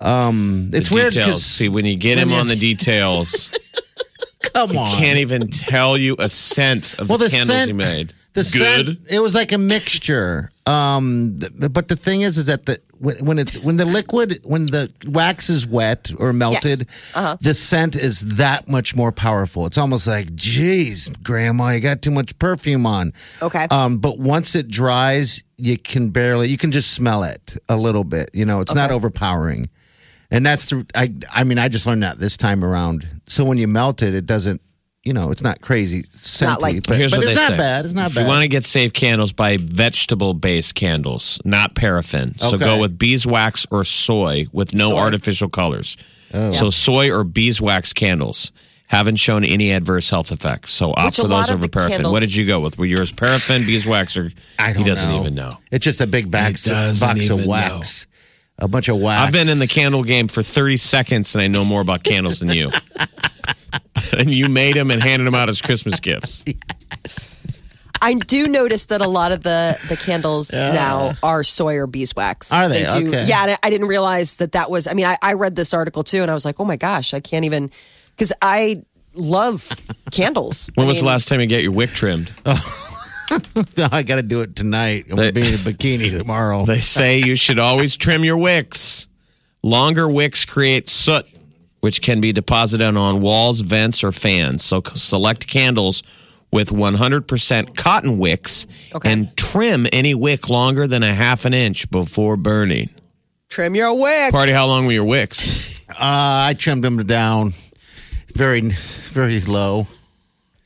Um, 0.00 0.70
it's 0.72 0.88
the 0.88 0.94
weird 0.96 1.12
details. 1.12 1.26
because 1.28 1.44
See, 1.44 1.68
when 1.68 1.84
you 1.84 1.96
get 1.96 2.16
when 2.16 2.24
him 2.28 2.30
you- 2.30 2.36
on 2.40 2.48
the 2.48 2.56
details, 2.70 3.50
come 4.52 4.76
on, 4.76 4.90
can't 4.98 5.18
even 5.18 5.48
tell 5.48 5.96
you 5.96 6.16
a 6.18 6.28
scent 6.28 6.98
of 6.98 7.08
Well, 7.08 7.18
the, 7.18 7.26
the 7.26 7.30
candles 7.30 7.46
scent- 7.48 7.68
he 7.68 7.72
made. 7.72 8.12
The 8.34 8.40
Good. 8.40 8.46
scent. 8.86 8.98
It 9.10 9.20
was 9.20 9.34
like 9.34 9.52
a 9.52 9.58
mixture. 9.58 10.50
Um, 10.66 11.38
th- 11.40 11.72
but 11.72 11.88
the 11.88 11.96
thing 11.96 12.22
is, 12.22 12.38
is 12.38 12.46
that 12.46 12.66
the 12.66 12.80
when 12.98 13.16
when 13.26 13.38
it 13.38 13.52
when 13.64 13.76
the 13.76 13.84
liquid 13.84 14.38
when 14.44 14.66
the 14.66 14.90
wax 15.06 15.50
is 15.50 15.66
wet 15.66 16.10
or 16.18 16.32
melted, 16.32 16.82
Uh-huh. 17.14 17.36
the 17.40 17.52
scent 17.52 17.96
is 17.96 18.20
that 18.36 18.68
much 18.68 18.94
more 18.94 19.12
powerful. 19.12 19.66
It's 19.66 19.76
almost 19.76 20.06
like, 20.06 20.34
geez, 20.34 21.08
Grandma, 21.22 21.70
you 21.70 21.80
got 21.80 22.00
too 22.00 22.12
much 22.12 22.38
perfume 22.38 22.86
on. 22.86 23.12
Okay. 23.42 23.66
Um, 23.70 23.98
but 23.98 24.18
once 24.18 24.54
it 24.54 24.68
dries, 24.68 25.42
you 25.58 25.76
can 25.76 26.10
barely 26.10 26.48
you 26.48 26.56
can 26.56 26.70
just 26.70 26.92
smell 26.92 27.24
it 27.24 27.56
a 27.68 27.76
little 27.76 28.04
bit. 28.04 28.30
You 28.32 28.44
know, 28.46 28.60
it's 28.60 28.74
not 28.74 28.90
overpowering. 28.92 29.68
And 30.30 30.46
that's 30.46 30.70
the 30.70 30.86
I 30.94 31.12
I 31.34 31.44
mean 31.44 31.58
I 31.58 31.68
just 31.68 31.86
learned 31.86 32.04
that 32.04 32.18
this 32.18 32.36
time 32.36 32.64
around. 32.64 33.06
So 33.28 33.44
when 33.44 33.58
you 33.58 33.66
melt 33.68 34.00
it, 34.00 34.14
it 34.14 34.26
doesn't 34.26 34.60
you 35.04 35.12
know 35.12 35.30
it's 35.30 35.42
not 35.42 35.60
crazy 35.60 36.02
scenty, 36.04 36.42
not 36.46 36.62
like- 36.62 36.86
but, 36.86 36.96
Here's 36.96 37.10
but 37.10 37.18
what 37.18 37.24
it's 37.28 37.34
they 37.34 37.40
not 37.40 37.50
say. 37.52 37.56
bad. 37.56 37.84
It's 37.84 37.94
not 37.94 38.08
if 38.08 38.14
bad. 38.14 38.22
you 38.22 38.28
want 38.28 38.42
to 38.42 38.48
get 38.48 38.64
safe 38.64 38.92
candles, 38.92 39.32
buy 39.32 39.58
vegetable-based 39.60 40.74
candles, 40.74 41.40
not 41.44 41.74
paraffin. 41.74 42.38
So 42.38 42.56
Okay. 42.56 42.64
go 42.64 42.78
with 42.78 42.98
beeswax 42.98 43.66
or 43.70 43.84
soy 43.84 44.46
with 44.52 44.74
no 44.74 44.90
Soy. 44.90 44.96
artificial 44.98 45.48
colors. 45.48 45.96
Oh. 46.34 46.52
So 46.52 46.70
soy 46.70 47.10
or 47.10 47.24
beeswax 47.24 47.92
candles 47.92 48.52
haven't 48.88 49.16
shown 49.16 49.44
any 49.44 49.72
adverse 49.72 50.10
health 50.10 50.30
effects. 50.32 50.72
So 50.72 50.90
opt 50.90 51.04
Which 51.06 51.18
a 51.18 51.22
for 51.22 51.28
lot 51.28 51.36
those 51.42 51.50
of 51.50 51.54
over 51.56 51.64
the 51.66 51.70
paraffin. 51.70 51.96
candles- 51.96 52.12
What 52.12 52.20
did 52.20 52.34
you 52.34 52.46
go 52.46 52.60
with? 52.60 52.78
Were 52.78 52.84
yours 52.86 53.10
paraffin, 53.12 53.64
beeswax, 53.66 54.16
or 54.16 54.30
I 54.58 54.68
he 54.68 54.74
don't 54.74 54.84
doesn't 54.86 55.08
know. 55.08 55.20
even 55.20 55.34
know? 55.34 55.56
It's 55.70 55.84
just 55.84 56.00
a 56.00 56.06
big 56.06 56.30
box, 56.30 56.64
doesn't 56.64 57.06
box 57.06 57.28
of 57.30 57.38
even 57.40 57.48
wax. 57.50 58.06
A 58.58 58.68
bunch 58.68 58.88
of 58.88 58.96
wax. 58.98 59.26
I've 59.26 59.32
been 59.32 59.48
in 59.48 59.58
the 59.58 59.66
candle 59.66 60.04
game 60.04 60.28
for 60.28 60.42
30 60.42 60.76
seconds 60.76 61.34
and 61.34 61.42
I 61.42 61.48
know 61.48 61.64
more 61.64 61.80
about 61.80 62.04
candles 62.04 62.38
than 62.40 62.50
you. 62.50 62.70
and 64.18 64.30
you 64.30 64.48
made 64.48 64.76
them 64.76 64.90
and 64.90 65.02
handed 65.02 65.24
them 65.26 65.34
out 65.34 65.48
as 65.48 65.60
Christmas 65.62 66.00
gifts. 66.08 66.44
I 68.00 68.14
do 68.14 68.48
notice 68.48 68.86
that 68.86 69.00
a 69.00 69.08
lot 69.08 69.30
of 69.32 69.42
the 69.44 69.78
the 69.88 69.96
candles 69.96 70.52
now 70.52 71.12
are 71.22 71.44
soy 71.44 71.76
or 71.76 71.86
beeswax. 71.86 72.52
Are 72.52 72.68
they? 72.68 72.82
do, 72.90 73.08
Okay. 73.08 73.26
Yeah, 73.26 73.42
and 73.42 73.50
I- 73.52 73.58
I 73.62 73.70
didn't 73.70 73.86
realize 73.86 74.38
that 74.38 74.52
that 74.52 74.70
was. 74.70 74.86
I 74.88 74.94
mean, 74.94 75.06
I, 75.06 75.16
I 75.22 75.34
read 75.34 75.54
this 75.54 75.72
article 75.72 76.02
too, 76.02 76.22
and 76.22 76.30
I 76.30 76.34
was 76.34 76.44
like, 76.44 76.58
oh 76.58 76.64
my 76.64 76.76
gosh, 76.76 77.14
I 77.14 77.20
can't 77.20 77.44
even 77.44 77.70
because 78.16 78.32
I 78.42 78.82
love 79.14 79.70
candles. 80.10 80.70
When 80.74 80.86
I 80.86 80.88
was 80.88 80.98
the 80.98 81.04
mean, 81.04 81.12
last 81.12 81.28
time 81.28 81.40
you 81.40 81.46
get 81.46 81.62
your 81.62 81.72
wick 81.72 81.90
trimmed? 81.90 82.32
Oh. 82.44 83.38
I 83.90 84.02
got 84.02 84.16
to 84.16 84.22
do 84.22 84.42
it 84.42 84.54
tonight. 84.54 85.06
I'm 85.10 85.16
They- 85.16 85.32
gonna 85.32 85.46
be 85.46 85.48
in 85.48 85.54
a 85.54 85.58
bikini 85.58 86.10
tomorrow. 86.10 86.66
They 86.66 86.80
say 86.80 87.18
you 87.18 87.34
should 87.34 87.58
always 87.58 87.96
trim 87.96 88.24
your 88.24 88.36
wicks. 88.36 89.08
Longer 89.62 90.06
wicks 90.06 90.44
create 90.44 90.86
soot, 90.88 91.24
which 91.82 92.00
can 92.00 92.20
be 92.20 92.32
deposited 92.32 92.96
on 92.96 93.20
walls, 93.20 93.58
vents, 93.60 94.04
or 94.04 94.12
fans. 94.12 94.64
So 94.64 94.82
select 94.94 95.48
candles 95.48 96.02
with 96.52 96.70
100% 96.70 97.76
cotton 97.76 98.18
wicks 98.18 98.66
Okay. 98.94 99.12
and 99.12 99.36
trim 99.36 99.86
any 99.92 100.14
wick 100.14 100.48
longer 100.48 100.86
than 100.86 101.02
a 101.02 101.12
half 101.12 101.44
an 101.44 101.52
inch 101.54 101.90
before 101.90 102.36
burning. 102.36 102.88
Trim 103.48 103.74
your 103.74 104.00
wick. 104.00 104.30
Party, 104.30 104.52
how 104.52 104.66
long 104.68 104.86
were 104.86 104.92
your 104.92 105.04
wicks? 105.04 105.84
Uh, 105.90 105.96
I 105.98 106.54
trimmed 106.56 106.84
them 106.84 107.04
down 107.04 107.52
very, 108.36 108.60
very 108.60 109.40
low. 109.40 109.88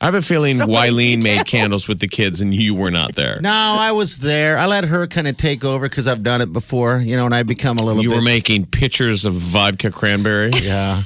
I 0.00 0.04
have 0.06 0.14
a 0.14 0.20
feeling 0.22 0.54
So 0.56 0.66
many 0.66 0.90
Wileen 0.92 1.22
made 1.22 1.46
candles 1.46 1.88
with 1.88 2.00
the 2.00 2.08
kids 2.08 2.40
and 2.42 2.54
you 2.54 2.74
were 2.74 2.90
not 2.90 3.14
there. 3.14 3.38
No, 3.40 3.50
I 3.50 3.92
was 3.92 4.18
there. 4.18 4.58
I 4.58 4.66
let 4.66 4.84
her 4.84 5.06
kind 5.06 5.26
of 5.26 5.36
take 5.38 5.64
over 5.64 5.88
because 5.88 6.06
I've 6.06 6.22
done 6.22 6.42
it 6.42 6.52
before, 6.52 6.98
you 6.98 7.16
know, 7.16 7.24
and 7.24 7.34
I 7.34 7.42
become 7.44 7.78
a 7.78 7.82
little 7.82 8.02
You 8.02 8.10
bit. 8.10 8.16
were 8.16 8.22
making 8.22 8.66
pictures 8.66 9.24
of 9.24 9.32
vodka 9.34 9.90
cranberry. 9.90 10.50
yeah, 10.62 11.00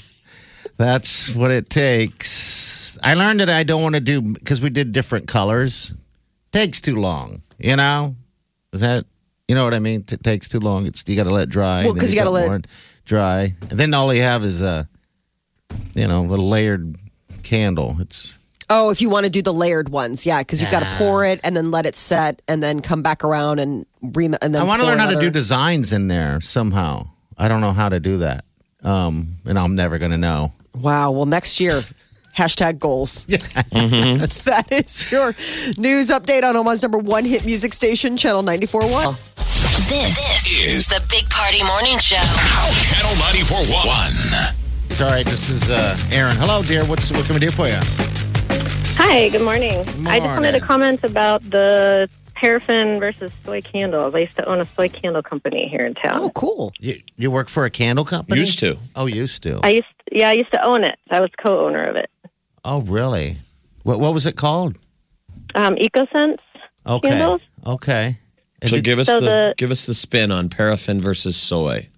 that's 0.76 1.34
what 1.36 1.50
it 1.52 1.70
takes. 1.70 2.98
I 3.04 3.14
learned 3.14 3.40
that 3.40 3.48
I 3.50 3.62
don't 3.62 3.82
want 3.82 3.94
to 3.94 4.00
do 4.00 4.20
because 4.20 4.60
we 4.60 4.70
did 4.70 4.90
different 4.92 5.28
colors. 5.28 5.94
Takes 6.52 6.80
too 6.80 6.96
long, 6.96 7.42
you 7.58 7.76
know. 7.76 8.16
Is 8.72 8.80
that 8.80 9.06
You 9.48 9.54
know 9.54 9.64
what 9.64 9.74
I 9.74 9.78
mean? 9.78 10.04
It 10.10 10.22
takes 10.24 10.46
too 10.48 10.58
long. 10.60 10.86
It's 10.86 11.04
you 11.06 11.14
got 11.16 11.24
to 11.24 11.30
let 11.30 11.48
dry. 11.48 11.82
Well, 11.82 11.90
and 11.92 11.96
then 11.96 12.00
'cause 12.00 12.12
you 12.12 12.18
gotta 12.18 12.30
let 12.30 12.44
it- 12.44 12.48
more 12.48 12.60
dry, 13.04 13.54
and 13.70 13.78
then 13.78 13.94
all 13.94 14.12
you 14.12 14.22
have 14.22 14.44
is 14.44 14.62
a, 14.62 14.88
you 15.94 16.06
know, 16.08 16.22
little 16.22 16.48
layered 16.48 16.96
candle. 17.44 17.96
It's 18.00 18.38
Oh, 18.72 18.90
if 18.90 19.02
you 19.02 19.10
want 19.10 19.24
to 19.24 19.30
do 19.30 19.42
the 19.42 19.52
layered 19.52 19.88
ones, 19.88 20.24
yeah, 20.24 20.38
because 20.38 20.62
you've 20.62 20.70
got 20.70 20.80
to 20.80 20.94
pour 20.96 21.24
it 21.24 21.40
and 21.42 21.56
then 21.56 21.72
let 21.72 21.86
it 21.86 21.96
set 21.96 22.40
and 22.46 22.62
then 22.62 22.80
come 22.80 23.02
back 23.02 23.24
around 23.24 23.58
and 23.58 23.84
re- 24.00 24.26
and 24.26 24.54
then. 24.54 24.56
I 24.56 24.62
want 24.62 24.80
to 24.80 24.84
pour 24.84 24.92
learn 24.92 25.00
how 25.00 25.10
to 25.10 25.18
do 25.18 25.28
designs 25.28 25.92
in 25.92 26.06
there 26.06 26.40
somehow. 26.40 27.08
I 27.36 27.48
don't 27.48 27.60
know 27.60 27.72
how 27.72 27.88
to 27.88 27.98
do 27.98 28.18
that, 28.18 28.44
um, 28.84 29.38
and 29.44 29.58
I'm 29.58 29.74
never 29.74 29.98
going 29.98 30.12
to 30.12 30.18
know. 30.18 30.52
Wow. 30.72 31.10
Well, 31.10 31.26
next 31.26 31.58
year, 31.58 31.82
hashtag 32.36 32.78
goals. 32.78 33.24
that 33.26 34.68
is 34.70 35.10
your 35.10 35.34
news 35.76 36.10
update 36.10 36.44
on 36.44 36.56
Omaha's 36.56 36.82
number 36.82 36.98
one 36.98 37.24
hit 37.24 37.44
music 37.44 37.72
station, 37.72 38.16
Channel 38.16 38.44
94.1. 38.44 39.16
This, 39.88 40.16
this 40.16 40.64
is 40.64 40.86
the 40.86 41.04
Big 41.10 41.28
Party 41.28 41.64
Morning 41.64 41.98
Show. 41.98 42.22
Channel 42.94 43.16
94.1. 43.16 44.54
It's 44.86 45.00
all 45.00 45.08
right. 45.08 45.26
This 45.26 45.50
is 45.50 45.68
uh, 45.68 45.96
Aaron. 46.12 46.36
Hello, 46.36 46.62
dear. 46.62 46.84
What's 46.84 47.10
what 47.10 47.24
can 47.24 47.34
we 47.34 47.40
do 47.40 47.50
for 47.50 47.66
you? 47.66 48.29
Hi, 49.02 49.28
good 49.30 49.42
morning. 49.42 49.76
morning. 49.76 50.06
I 50.06 50.18
just 50.20 50.28
wanted 50.28 50.52
to 50.52 50.60
comment 50.60 51.02
about 51.02 51.40
the 51.50 52.08
paraffin 52.34 53.00
versus 53.00 53.32
soy 53.44 53.60
candles. 53.60 54.14
I 54.14 54.18
used 54.20 54.36
to 54.36 54.44
own 54.46 54.60
a 54.60 54.64
soy 54.64 54.88
candle 54.88 55.22
company 55.22 55.68
here 55.68 55.84
in 55.86 55.94
town. 55.94 56.20
Oh, 56.20 56.30
cool. 56.30 56.72
You, 56.78 57.00
you 57.16 57.30
work 57.30 57.48
for 57.48 57.64
a 57.64 57.70
candle 57.70 58.04
company? 58.04 58.40
Used 58.40 58.58
to. 58.60 58.76
Oh, 58.94 59.06
used 59.06 59.42
to. 59.44 59.58
I 59.62 59.70
used, 59.70 59.86
yeah, 60.12 60.28
I 60.28 60.32
used 60.32 60.52
to 60.52 60.64
own 60.64 60.84
it. 60.84 60.98
I 61.10 61.20
was 61.20 61.30
co-owner 61.44 61.84
of 61.86 61.96
it. 61.96 62.10
oh, 62.64 62.82
really? 62.82 63.36
What 63.82 63.98
what 64.00 64.12
was 64.12 64.26
it 64.26 64.36
called? 64.36 64.76
Um, 65.54 65.74
EcoSense 65.76 66.38
Okay. 66.86 67.08
candles. 67.08 67.40
Okay. 67.66 68.18
And 68.60 68.68
So 68.70 68.76
did- 68.76 68.84
give 68.84 68.98
us 68.98 69.06
So 69.06 69.18
the, 69.20 69.26
the- 69.26 69.54
give 69.56 69.70
us 69.70 69.86
the 69.86 69.94
spin 69.94 70.30
on 70.30 70.48
paraffin 70.50 71.00
versus 71.00 71.36
soy. 71.36 71.88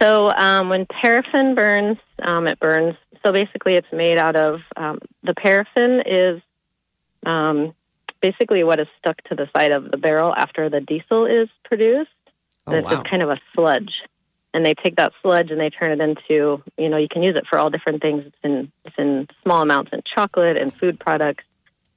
So 0.00 0.30
um, 0.32 0.68
when 0.68 0.86
paraffin 0.86 1.54
burns, 1.54 1.98
um, 2.22 2.46
it 2.46 2.58
burns. 2.60 2.94
So 3.26 3.32
basically, 3.32 3.74
it's 3.74 3.90
made 3.92 4.18
out 4.18 4.36
of 4.36 4.62
um, 4.76 5.00
the 5.24 5.34
paraffin 5.34 6.00
is 6.06 6.40
um, 7.24 7.74
basically 8.22 8.62
what 8.62 8.78
is 8.78 8.86
stuck 8.98 9.16
to 9.24 9.34
the 9.34 9.48
side 9.56 9.72
of 9.72 9.90
the 9.90 9.96
barrel 9.96 10.32
after 10.36 10.70
the 10.70 10.80
diesel 10.80 11.26
is 11.26 11.48
produced. 11.64 12.10
Oh, 12.68 12.74
it's 12.76 12.84
wow. 12.84 12.90
just 12.92 13.10
kind 13.10 13.24
of 13.24 13.30
a 13.30 13.40
sludge. 13.52 13.92
And 14.54 14.64
they 14.64 14.74
take 14.74 14.96
that 14.96 15.12
sludge 15.22 15.50
and 15.50 15.60
they 15.60 15.70
turn 15.70 15.90
it 15.90 16.00
into, 16.00 16.62
you 16.78 16.88
know, 16.88 16.98
you 16.98 17.08
can 17.10 17.24
use 17.24 17.34
it 17.34 17.46
for 17.50 17.58
all 17.58 17.68
different 17.68 18.00
things. 18.00 18.22
It's 18.26 18.36
in 18.44 18.70
it's 18.84 18.94
in 18.96 19.26
small 19.42 19.60
amounts 19.60 19.90
in 19.92 20.02
chocolate 20.14 20.56
and 20.56 20.72
food 20.72 21.00
products, 21.00 21.44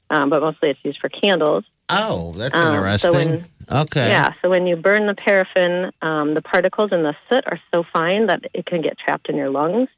um, 0.10 0.32
but 0.32 0.42
mostly 0.42 0.72
it's 0.72 0.80
used 0.84 1.00
for 1.00 1.10
candles. 1.10 1.64
oh, 1.90 2.34
that's 2.34 2.60
Um, 2.60 2.66
so 2.66 2.74
interesting. 2.74 3.14
when- 3.14 3.46
okay. 3.84 4.10
Yeah. 4.10 4.34
So 4.42 4.50
when 4.50 4.66
you 4.66 4.78
burn 4.78 5.06
the 5.06 5.16
paraffin, 5.16 5.92
um, 6.02 6.34
the 6.34 6.42
particles 6.42 6.92
in 6.92 7.04
the 7.04 7.16
soot 7.30 7.44
are 7.52 7.60
so 7.72 7.84
fine 7.94 8.26
that 8.28 8.46
it 8.54 8.66
can 8.66 8.82
get 8.82 8.98
trapped 8.98 9.30
in 9.30 9.36
your 9.38 9.52
lungs, 9.52 9.90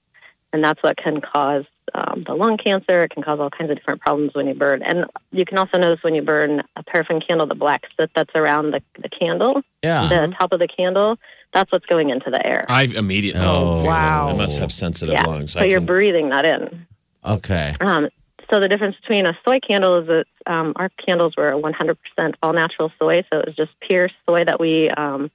and 0.53 0.63
that's 0.63 0.81
what 0.83 0.97
can 0.97 1.21
cause 1.21 1.65
um, 1.93 2.23
the 2.25 2.33
lung 2.33 2.57
cancer. 2.57 3.03
It 3.03 3.11
can 3.11 3.23
cause 3.23 3.39
all 3.39 3.49
kinds 3.49 3.71
of 3.71 3.77
different 3.77 4.01
problems 4.01 4.31
when 4.33 4.47
you 4.47 4.53
burn. 4.53 4.81
And 4.83 5.05
you 5.31 5.45
can 5.45 5.57
also 5.57 5.77
notice 5.77 6.03
when 6.03 6.15
you 6.15 6.21
burn 6.21 6.61
a 6.75 6.83
paraffin 6.83 7.19
candle, 7.21 7.47
the 7.47 7.55
black 7.55 7.83
soot 7.97 8.09
that's 8.15 8.33
around 8.35 8.71
the, 8.71 8.81
the 9.01 9.09
candle, 9.09 9.61
Yeah. 9.83 10.07
the 10.07 10.33
top 10.37 10.51
of 10.51 10.59
the 10.59 10.67
candle, 10.67 11.17
that's 11.53 11.71
what's 11.71 11.85
going 11.85 12.09
into 12.09 12.29
the 12.29 12.45
air. 12.47 12.65
I 12.69 12.83
immediately. 12.83 13.41
Oh, 13.43 13.81
feel 13.81 13.87
wow. 13.91 14.29
I 14.29 14.33
must 14.37 14.59
have 14.59 14.71
sensitive 14.71 15.13
yeah. 15.13 15.23
lungs. 15.25 15.53
So 15.53 15.61
I 15.61 15.65
you're 15.65 15.79
can- 15.79 15.87
breathing 15.87 16.29
that 16.29 16.45
in. 16.45 16.87
Okay. 17.25 17.75
Um, 17.81 18.09
so 18.49 18.59
the 18.59 18.67
difference 18.67 18.95
between 19.01 19.25
a 19.25 19.37
soy 19.45 19.59
candle 19.59 19.99
is 19.99 20.07
that 20.07 20.25
um, 20.45 20.73
our 20.75 20.89
candles 21.05 21.35
were 21.37 21.51
100% 21.51 21.95
all 22.43 22.53
natural 22.53 22.91
soy, 22.99 23.23
so 23.31 23.39
it 23.39 23.45
was 23.45 23.55
just 23.55 23.71
pure 23.79 24.09
soy 24.27 24.43
that 24.43 24.59
we 24.59 24.89
um, 24.89 25.31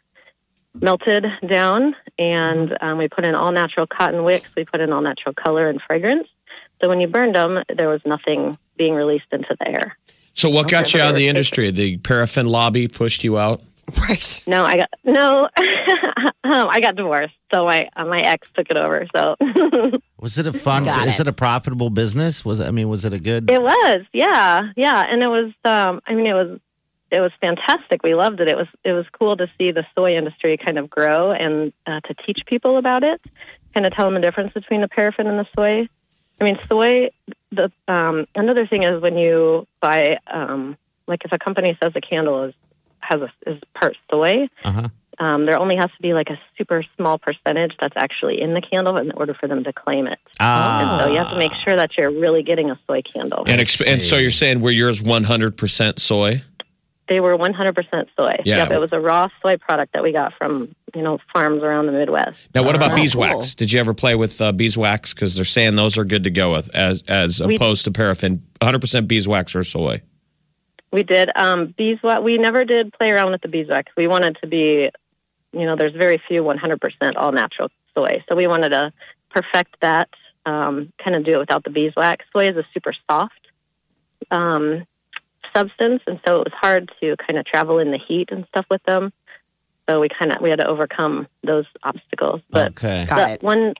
melted 0.81 1.27
down, 1.47 1.95
and 2.19 2.77
um, 2.81 2.99
we 2.99 3.09
put 3.09 3.25
in 3.25 3.35
all 3.35 3.53
natural 3.53 3.87
cotton 3.87 4.25
wicks. 4.25 4.49
We 4.57 4.65
put 4.65 4.81
in 4.81 4.93
all 4.93 5.01
natural 5.03 5.35
color 5.35 5.69
and 5.69 5.81
fragrance. 5.83 6.29
So 6.81 6.89
when 6.89 7.01
you 7.01 7.09
burned 7.09 7.35
them, 7.35 7.63
there 7.75 7.89
was 7.89 8.01
nothing 8.05 8.57
being 8.77 8.95
released 8.95 9.27
into 9.33 9.57
the 9.59 9.69
air. 9.69 9.97
so 10.33 10.51
what 10.51 10.71
got 10.71 10.93
you 10.93 11.01
out 11.01 11.11
of 11.11 11.17
the 11.17 11.29
industry? 11.29 11.71
The 11.71 11.97
paraffin 11.99 12.47
lobby 12.47 12.89
pushed 12.89 13.25
you 13.25 13.39
out. 13.39 13.63
Right. 14.01 14.45
No, 14.49 14.65
I 14.65 14.79
got 14.79 14.91
no. 15.05 15.45
um, 16.45 16.69
I 16.69 16.81
got 16.81 16.97
divorced, 16.97 17.35
so 17.55 17.65
my 17.65 17.89
uh, 17.95 18.05
my 18.05 18.19
ex 18.19 18.51
took 18.53 18.67
it 18.69 18.77
over. 18.77 19.07
So 19.15 19.37
Was 20.19 20.39
it 20.39 20.47
a 20.47 20.53
fun? 20.53 20.85
Got 20.85 21.07
Is 21.07 21.21
it. 21.21 21.29
it 21.29 21.29
a 21.29 21.33
profitable 21.33 21.91
business? 21.91 22.45
Was 22.45 22.59
it, 22.59 22.67
I 22.67 22.73
mean, 22.73 22.89
was 22.89 23.05
it 23.05 23.13
a 23.13 23.21
good? 23.21 23.49
It 23.49 23.63
was, 23.63 24.05
yeah, 24.13 24.63
yeah, 24.77 25.05
and 25.09 25.23
it 25.23 25.29
was. 25.29 25.53
Um, 25.65 26.01
I 26.07 26.15
mean, 26.15 26.27
it 26.27 26.35
was. 26.35 26.59
It 27.11 27.21
was 27.21 27.31
fantastic. 27.41 28.03
We 28.03 28.15
loved 28.15 28.41
it. 28.41 28.49
It 28.49 28.57
was. 28.57 28.67
It 28.85 28.93
was 28.93 29.07
cool 29.13 29.37
to 29.37 29.47
see 29.59 29.71
the 29.71 29.87
soy 29.95 30.17
industry 30.17 30.57
kind 30.57 30.79
of 30.79 30.91
grow 30.91 31.31
and 31.33 31.73
uh, 31.87 32.01
to 32.01 32.15
teach 32.27 32.41
people 32.47 32.79
about 32.79 33.05
it, 33.05 33.21
kind 33.75 33.87
of 33.87 33.93
tell 33.93 34.07
them 34.07 34.15
the 34.15 34.21
difference 34.21 34.53
between 34.53 34.81
the 34.81 34.89
paraffin 34.89 35.27
and 35.29 35.39
the 35.39 35.47
soy. 35.55 35.89
I 36.41 36.45
mean, 36.45 36.59
soy. 36.69 37.11
The 37.53 37.71
um, 37.87 38.27
another 38.35 38.67
thing 38.67 38.83
is 38.83 39.01
when 39.01 39.17
you 39.17 39.67
buy, 39.81 40.19
um, 40.27 40.77
like, 41.07 41.25
if 41.25 41.33
a 41.33 41.39
company 41.39 41.79
says 41.81 41.93
a 41.95 42.01
candle 42.01 42.45
is 42.45 42.55
has 43.01 43.21
a, 43.23 43.31
is 43.49 43.61
part 43.73 43.97
soy, 44.11 44.49
Uh-huh. 44.65 44.89
um, 45.25 45.47
there 45.47 45.57
only 45.61 45.77
has 45.77 45.91
to 45.95 46.03
be 46.03 46.13
like 46.13 46.29
a 46.29 46.39
super 46.59 46.83
small 46.97 47.19
percentage 47.19 47.73
that's 47.81 47.95
actually 47.97 48.41
in 48.41 48.53
the 48.53 48.61
candle 48.61 48.97
in 48.97 49.13
order 49.13 49.33
for 49.33 49.47
them 49.47 49.63
to 49.63 49.73
claim 49.73 50.09
it. 50.09 50.19
And 50.41 50.41
Ah. 50.41 51.03
so 51.05 51.11
you 51.13 51.19
have 51.19 51.31
to 51.31 51.39
make 51.39 51.55
sure 51.55 51.77
that 51.77 51.97
you're 51.97 52.11
really 52.11 52.43
getting 52.43 52.69
a 52.73 52.79
soy 52.89 53.03
candle. 53.03 53.45
And, 53.47 53.61
exp- 53.61 53.89
and 53.91 54.03
so 54.03 54.17
you're 54.17 54.33
saying 54.33 54.61
were 54.61 54.73
yours 54.73 55.01
100% 55.03 56.01
soy? 56.01 56.43
They 57.09 57.21
were 57.21 57.37
100% 57.39 58.07
soy. 58.19 58.31
Yeah. 58.45 58.57
Yep, 58.59 58.71
it 58.73 58.79
was 58.79 58.91
a 58.93 58.99
raw 59.01 59.29
soy 59.41 59.57
product 59.59 59.93
that 59.93 60.03
we 60.03 60.13
got 60.13 60.33
from, 60.35 60.75
you 60.95 61.03
know, 61.03 61.19
farms 61.33 61.63
around 61.63 61.87
the 61.87 61.93
Midwest. 61.93 62.49
Now, 62.55 62.65
what 62.65 62.75
about 62.75 62.93
Oh, 62.93 62.97
beeswax? 62.97 63.33
cool. 63.33 63.43
Did 63.57 63.73
you 63.73 63.79
ever 63.81 63.95
play 63.95 64.15
with 64.17 64.41
uh, 64.41 64.51
beeswax? 64.53 65.15
Because 65.15 65.37
they're 65.37 65.45
saying 65.45 65.77
those 65.77 65.97
are 65.97 66.05
good 66.05 66.25
to 66.25 66.31
go 66.31 66.51
with, 66.53 66.75
as 66.75 67.03
as 67.07 67.41
We- 67.41 67.55
opposed 67.55 67.85
to 67.85 67.93
paraffin. 67.93 68.43
100% 68.61 69.07
beeswax 69.07 69.55
or 69.55 69.63
soy. 69.63 70.01
We 70.93 71.03
did 71.03 71.31
um, 71.37 71.75
beeswax. 71.77 72.23
We 72.23 72.39
never 72.39 72.65
did 72.65 72.93
play 72.95 73.11
around 73.11 73.31
with 73.33 73.43
the 73.43 73.49
beeswax. 73.49 73.93
We 73.97 74.09
wanted 74.09 74.39
to 74.41 74.47
be, 74.49 74.89
you 75.53 75.67
know, 75.67 75.77
there's 75.77 75.95
very 75.95 76.21
few 76.27 76.43
100% 76.43 76.79
all 77.17 77.33
natural 77.33 77.69
soy. 77.95 78.25
So 78.29 78.35
we 78.35 78.47
wanted 78.47 78.71
to 78.71 78.93
perfect 79.31 79.77
that, 79.83 80.09
um, 80.47 80.93
kind 81.03 81.15
of 81.17 81.25
do 81.25 81.33
it 81.33 81.39
without 81.39 81.65
the 81.65 81.71
beeswax. 81.71 82.25
Soy 82.33 82.49
is 82.49 82.57
a 82.57 82.65
super 82.73 82.95
soft 83.11 83.33
um, 84.31 84.85
substance, 85.57 86.03
and 86.07 86.21
so 86.27 86.41
it 86.41 86.45
was 86.51 86.53
hard 86.55 86.91
to 87.01 87.17
kind 87.17 87.39
of 87.39 87.45
travel 87.47 87.79
in 87.79 87.91
the 87.91 87.99
heat 87.99 88.29
and 88.31 88.45
stuff 88.49 88.67
with 88.71 88.83
them. 88.85 89.13
So 89.89 90.01
we 90.01 90.09
kind 90.09 90.35
of 90.35 90.43
we 90.43 90.51
had 90.51 90.59
to 90.61 90.67
overcome 90.67 91.29
those 91.45 91.65
obstacles. 91.83 92.41
But 92.51 92.73
okay. 92.73 93.07
Got 93.09 93.31
it. 93.31 93.43
one 93.43 93.75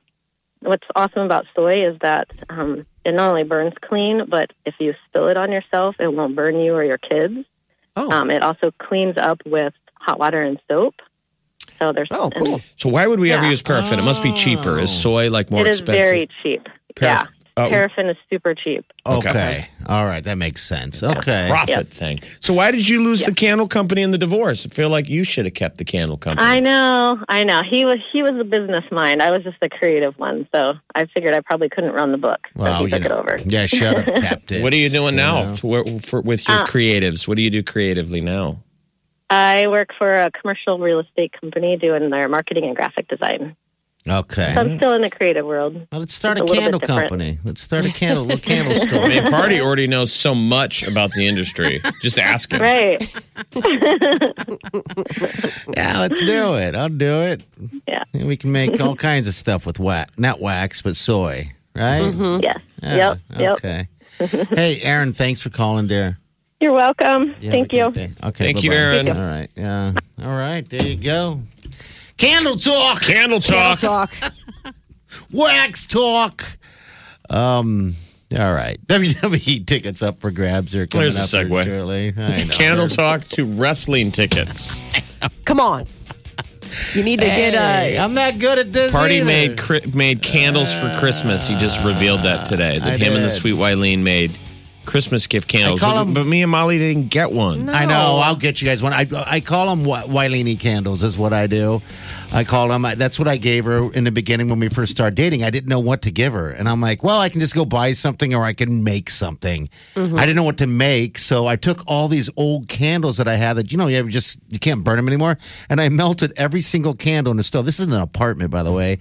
what's 0.61 0.87
awesome 0.95 1.21
about 1.23 1.45
soy 1.55 1.85
is 1.87 1.97
that 2.01 2.29
um, 2.49 2.85
it 3.05 3.13
not 3.13 3.29
only 3.29 3.43
burns 3.43 3.73
clean, 3.81 4.23
but 4.27 4.51
if 4.65 4.73
you 4.79 4.93
spill 5.07 5.27
it 5.27 5.37
on 5.37 5.51
yourself, 5.51 5.95
it 5.99 6.11
won't 6.13 6.35
burn 6.35 6.59
you 6.59 6.73
or 6.73 6.83
your 6.83 6.97
kids. 6.97 7.45
Oh. 7.95 8.11
Um, 8.11 8.31
it 8.31 8.41
also 8.43 8.71
cleans 8.79 9.17
up 9.17 9.41
with 9.45 9.73
hot 9.93 10.19
water 10.19 10.41
and 10.41 10.59
soap. 10.67 10.95
So 11.79 11.91
there's 11.93 12.07
Oh, 12.11 12.31
and 12.35 12.45
cool. 12.45 12.59
So 12.75 12.89
why 12.89 13.05
would 13.05 13.19
we 13.19 13.31
ever 13.31 13.47
use 13.47 13.61
paraffin? 13.61 13.99
It 13.99 14.03
must 14.03 14.23
be 14.23 14.33
cheaper. 14.33 14.79
Is 14.79 14.91
soy 14.91 15.29
like 15.29 15.51
more 15.51 15.61
It 15.61 15.67
is 15.69 15.81
expensive? 15.81 16.05
very 16.05 16.29
cheap. 16.41 16.67
Paraff- 16.95 17.25
yeah, 17.25 17.25
oh. 17.57 17.69
paraffin 17.69 18.07
is 18.09 18.17
super 18.29 18.53
cheap. 18.55 18.85
Okay. 19.05 19.29
Okay. 19.29 19.69
All 19.87 20.05
right. 20.05 20.23
That 20.23 20.37
makes 20.37 20.61
sense. 20.63 21.03
Okay. 21.03 21.47
profit 21.49 21.69
Yep. 21.69 21.87
thing. 21.87 22.19
So 22.39 22.53
why 22.53 22.71
did 22.71 22.87
you 22.87 23.03
lose 23.03 23.23
the 23.23 23.33
candle 23.33 23.67
company 23.67 24.01
in 24.01 24.11
the 24.11 24.17
divorce? 24.17 24.65
I 24.65 24.69
feel 24.69 24.89
like 24.89 25.09
you 25.09 25.23
should 25.23 25.45
have 25.45 25.53
kept 25.53 25.77
the 25.77 25.85
candle 25.85 26.17
company. 26.17 26.47
I 26.47 26.59
know, 26.59 27.23
I 27.27 27.43
know. 27.43 27.61
He 27.69 27.85
was 27.85 27.97
he 28.11 28.21
was 28.23 28.39
a 28.39 28.43
business 28.43 28.83
mind. 28.91 29.21
I 29.21 29.31
was 29.31 29.43
just 29.43 29.59
the 29.61 29.69
creative 29.69 30.17
one. 30.17 30.47
So 30.53 30.73
I 30.95 31.05
figured 31.05 31.33
I 31.33 31.41
probably 31.41 31.69
couldn't 31.69 31.93
run 31.93 32.11
the 32.11 32.17
book. 32.17 32.39
So 32.57 32.63
he 32.63 32.83
you 32.83 32.89
took 32.89 33.01
know. 33.01 33.05
it 33.07 33.11
over. 33.11 33.39
Yeah, 33.45 33.65
should 33.65 33.97
have 33.97 34.15
kept 34.23 34.51
it. 34.51 34.61
what 34.63 34.73
are 34.73 34.77
you 34.77 34.89
doing 34.89 35.13
you 35.13 35.17
now 35.21 35.53
for, 35.55 35.83
for, 35.99 36.21
with 36.21 36.47
your 36.47 36.59
Uh, 36.59 36.65
creatives? 36.65 37.27
What 37.27 37.37
do 37.37 37.41
you 37.41 37.49
do 37.49 37.63
creatively 37.63 38.21
now? 38.21 38.63
I 39.29 39.67
work 39.67 39.89
for 39.97 40.09
a 40.09 40.31
commercial 40.31 40.79
real 40.79 40.99
estate 40.99 41.33
company 41.39 41.77
doing 41.77 42.09
their 42.09 42.29
marketing 42.29 42.63
and 42.65 42.75
graphic 42.75 43.07
design. 43.09 43.55
Okay. 44.09 44.53
So 44.53 44.61
I'm 44.61 44.77
still 44.77 44.93
in 44.93 45.01
the 45.01 45.09
creative 45.09 45.45
world. 45.45 45.75
Well, 45.91 45.99
let's 46.01 46.13
start 46.13 46.37
It's 46.39 46.51
a 46.51 46.55
a 46.55 46.57
candle 46.59 46.79
company. 46.79 47.39
Let's 47.43 47.61
start 47.61 47.85
a 47.85 47.91
candle, 47.93 48.25
little 48.25 48.39
candle 48.39 48.73
I 48.81 48.87
store. 48.87 49.07
mean, 49.07 49.23
Party 49.25 49.59
already 49.59 49.87
knows 49.87 50.13
so 50.13 50.33
much 50.33 50.87
about 50.87 51.11
the 51.11 51.27
industry. 51.27 51.81
Just 52.01 52.17
ask 52.19 52.51
him. 52.51 52.61
Right. 52.61 53.01
Yeah, 55.75 55.99
let's 55.99 56.19
do 56.21 56.55
it. 56.55 56.75
I'll 56.75 56.89
do 56.89 57.21
it. 57.21 57.43
Yeah. 57.87 58.03
We 58.13 58.37
can 58.37 58.51
make 58.51 58.79
all 58.81 58.95
kinds 58.95 59.27
of 59.27 59.33
stuff 59.33 59.65
with 59.65 59.79
wax, 59.79 60.11
not 60.17 60.39
wax, 60.39 60.81
but 60.81 60.95
soy, 60.95 61.51
right? 61.75 62.03
Mm-hmm. 62.03 62.41
Yes. 62.43 62.59
Yeah, 62.81 62.95
Yep. 62.95 63.19
Yep. 63.39 63.57
Okay. 63.57 63.87
hey, 64.55 64.81
Aaron, 64.81 65.13
thanks 65.13 65.41
for 65.41 65.49
calling, 65.49 65.87
dear. 65.87 66.17
You're 66.59 66.73
welcome. 66.73 67.35
You 67.39 67.49
have 67.49 67.51
Thank 67.51 67.73
you. 67.73 67.83
Okay. 67.85 68.07
Thank 68.31 68.63
you, 68.63 68.71
bye-bye. 68.71 68.81
Aaron. 68.81 69.07
All 69.09 69.13
right. 69.29 69.49
Yeah. 69.55 69.93
All 70.23 70.35
right. 70.35 70.67
There 70.67 70.87
you 70.87 70.95
go. 70.97 71.41
Candle 72.17 72.55
talk. 72.55 73.01
Candle 73.01 73.39
talk. 73.39 73.79
Talk. 73.79 74.11
Wax 75.31 75.85
talk. 75.85 76.43
Um. 77.29 77.95
All 78.37 78.53
right. 78.53 78.77
WWE 78.87 79.65
tickets 79.65 80.01
up 80.01 80.19
for 80.19 80.31
grabs. 80.31 80.75
Are 80.75 80.85
coming 80.87 81.03
There's 81.03 81.17
a 81.33 81.39
up 81.39 81.45
segue. 81.47 81.65
shortly. 81.65 82.13
I 82.17 82.35
know. 82.35 82.43
Candle 82.51 82.87
talk 82.89 83.23
to 83.29 83.45
wrestling 83.45 84.11
tickets. 84.11 84.81
Come 85.45 85.59
on. 85.59 85.85
You 86.93 87.03
need 87.03 87.19
to 87.21 87.25
get 87.25 87.53
Hey, 87.55 87.95
a. 87.97 88.03
I'm 88.03 88.13
not 88.13 88.37
good 88.39 88.59
at 88.59 88.73
this. 88.73 88.91
Party 88.91 89.15
either. 89.15 89.25
made 89.25 89.57
cri- 89.57 89.81
made 89.93 90.21
candles 90.21 90.77
for 90.77 90.93
Christmas. 90.95 91.47
He 91.47 91.57
just 91.57 91.83
revealed 91.85 92.23
that 92.23 92.43
today. 92.45 92.79
That 92.79 92.95
I 92.95 92.97
him 92.97 93.13
and 93.13 93.23
the 93.23 93.29
sweet 93.29 93.55
Wileen 93.55 93.99
made 94.03 94.37
Christmas 94.87 95.27
gift 95.27 95.47
candles. 95.47 95.81
call 95.81 95.93
But, 95.95 96.01
'em- 96.01 96.13
but 96.13 96.25
me 96.25 96.41
and 96.41 96.51
Molly 96.51 96.79
didn't 96.79 97.09
get 97.09 97.31
one. 97.31 97.69
I 97.69 97.85
know. 97.85 98.17
I'll 98.23 98.35
get 98.35 98.61
you 98.61 98.67
guys 98.67 98.81
one. 98.81 98.93
I 98.93 99.05
I 99.27 99.39
call 99.41 99.75
them 99.75 99.85
Wileni 99.85 100.59
candles. 100.59 101.03
Is 101.03 101.19
what 101.19 101.33
I 101.33 101.45
do. 101.45 101.81
I 102.33 102.43
call 102.43 102.67
them. 102.69 102.81
That's 102.97 103.17
what 103.19 103.27
I 103.27 103.37
gave 103.37 103.63
her 103.65 103.91
in 103.93 104.03
the 104.03 104.11
beginning 104.11 104.49
when 104.49 104.59
we 104.59 104.67
first 104.67 104.91
started 104.91 105.15
dating. 105.15 105.43
I 105.43 105.49
didn't 105.49 105.69
know 105.69 105.79
what 105.79 106.01
to 106.01 106.11
give 106.11 106.33
her, 106.33 106.49
and 106.49 106.67
I'm 106.67 106.81
like, 106.81 107.01
well, 107.03 107.19
I 107.21 107.29
can 107.29 107.39
just 107.39 107.55
go 107.55 107.63
buy 107.63 107.93
something 107.93 108.33
or 108.33 108.43
I 108.43 108.51
can 108.53 108.83
make 108.83 109.09
something. 109.09 109.69
Mm-hmm. 109.95 110.15
I 110.17 110.21
didn't 110.21 110.35
know 110.35 110.43
what 110.43 110.57
to 110.57 110.67
make, 110.67 111.19
so 111.19 111.47
I 111.47 111.55
took 111.55 111.83
all 111.87 112.07
these 112.09 112.29
old 112.35 112.67
candles 112.67 113.15
that 113.17 113.27
I 113.29 113.35
had 113.35 113.53
that 113.53 113.71
you 113.71 113.77
know 113.77 113.87
you 113.87 113.97
ever 113.97 114.09
just 114.09 114.39
you 114.49 114.59
can't 114.59 114.83
burn 114.83 114.97
them 114.97 115.07
anymore, 115.07 115.37
and 115.69 115.79
I 115.79 115.87
melted 115.89 116.33
every 116.35 116.61
single 116.61 116.93
candle 116.95 117.31
in 117.31 117.37
the 117.37 117.43
stove. 117.43 117.65
This 117.65 117.79
is 117.79 117.85
an 117.85 117.93
apartment, 117.93 118.51
by 118.51 118.63
the 118.63 118.73
way, 118.73 118.99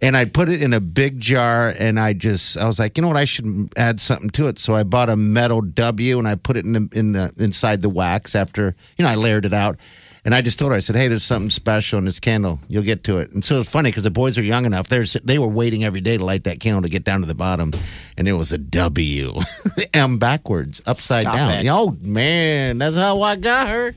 and 0.00 0.16
I 0.16 0.24
put 0.24 0.48
it 0.48 0.60
in 0.62 0.72
a 0.72 0.80
big 0.80 1.20
jar, 1.20 1.68
and 1.78 1.98
I 2.00 2.12
just 2.12 2.56
I 2.56 2.64
was 2.66 2.78
like, 2.80 2.98
you 2.98 3.02
know 3.02 3.08
what, 3.08 3.16
I 3.16 3.24
should 3.24 3.72
add 3.76 4.00
something 4.00 4.30
to 4.30 4.48
it. 4.48 4.58
So 4.58 4.74
I 4.74 4.82
bought 4.82 5.08
a 5.08 5.16
metal 5.32 5.60
W, 5.62 6.18
and 6.18 6.28
I 6.28 6.34
put 6.36 6.56
it 6.56 6.64
in 6.64 6.72
the, 6.72 6.88
in 6.92 7.12
the 7.12 7.32
inside 7.38 7.82
the 7.82 7.88
wax 7.88 8.34
after 8.34 8.74
you 8.96 9.04
know 9.04 9.10
I 9.10 9.14
layered 9.16 9.44
it 9.44 9.52
out. 9.54 9.78
And 10.26 10.34
I 10.34 10.40
just 10.40 10.58
told 10.58 10.70
her, 10.72 10.76
I 10.76 10.80
said, 10.80 10.96
"Hey, 10.96 11.08
there's 11.08 11.22
something 11.22 11.50
special 11.50 11.98
in 11.98 12.06
this 12.06 12.18
candle. 12.18 12.58
You'll 12.68 12.82
get 12.82 13.04
to 13.04 13.18
it." 13.18 13.32
And 13.32 13.44
so 13.44 13.58
it's 13.60 13.70
funny 13.70 13.90
because 13.90 14.04
the 14.04 14.10
boys 14.10 14.38
are 14.38 14.42
young 14.42 14.64
enough. 14.64 14.88
They're 14.88 15.04
they 15.22 15.38
were 15.38 15.48
waiting 15.48 15.84
every 15.84 16.00
day 16.00 16.16
to 16.16 16.24
light 16.24 16.44
that 16.44 16.60
candle 16.60 16.80
to 16.80 16.88
get 16.88 17.04
down 17.04 17.20
to 17.20 17.26
the 17.26 17.34
bottom, 17.34 17.72
and 18.16 18.26
it 18.26 18.32
was 18.32 18.50
a 18.52 18.56
W, 18.58 19.34
M 19.94 20.16
backwards, 20.18 20.80
upside 20.86 21.22
Stop 21.24 21.34
down. 21.36 21.66
it. 21.66 21.68
Oh 21.68 21.94
man, 22.00 22.78
that's 22.78 22.96
how 22.96 23.20
I 23.20 23.36
got 23.36 23.68
her. 23.68 23.94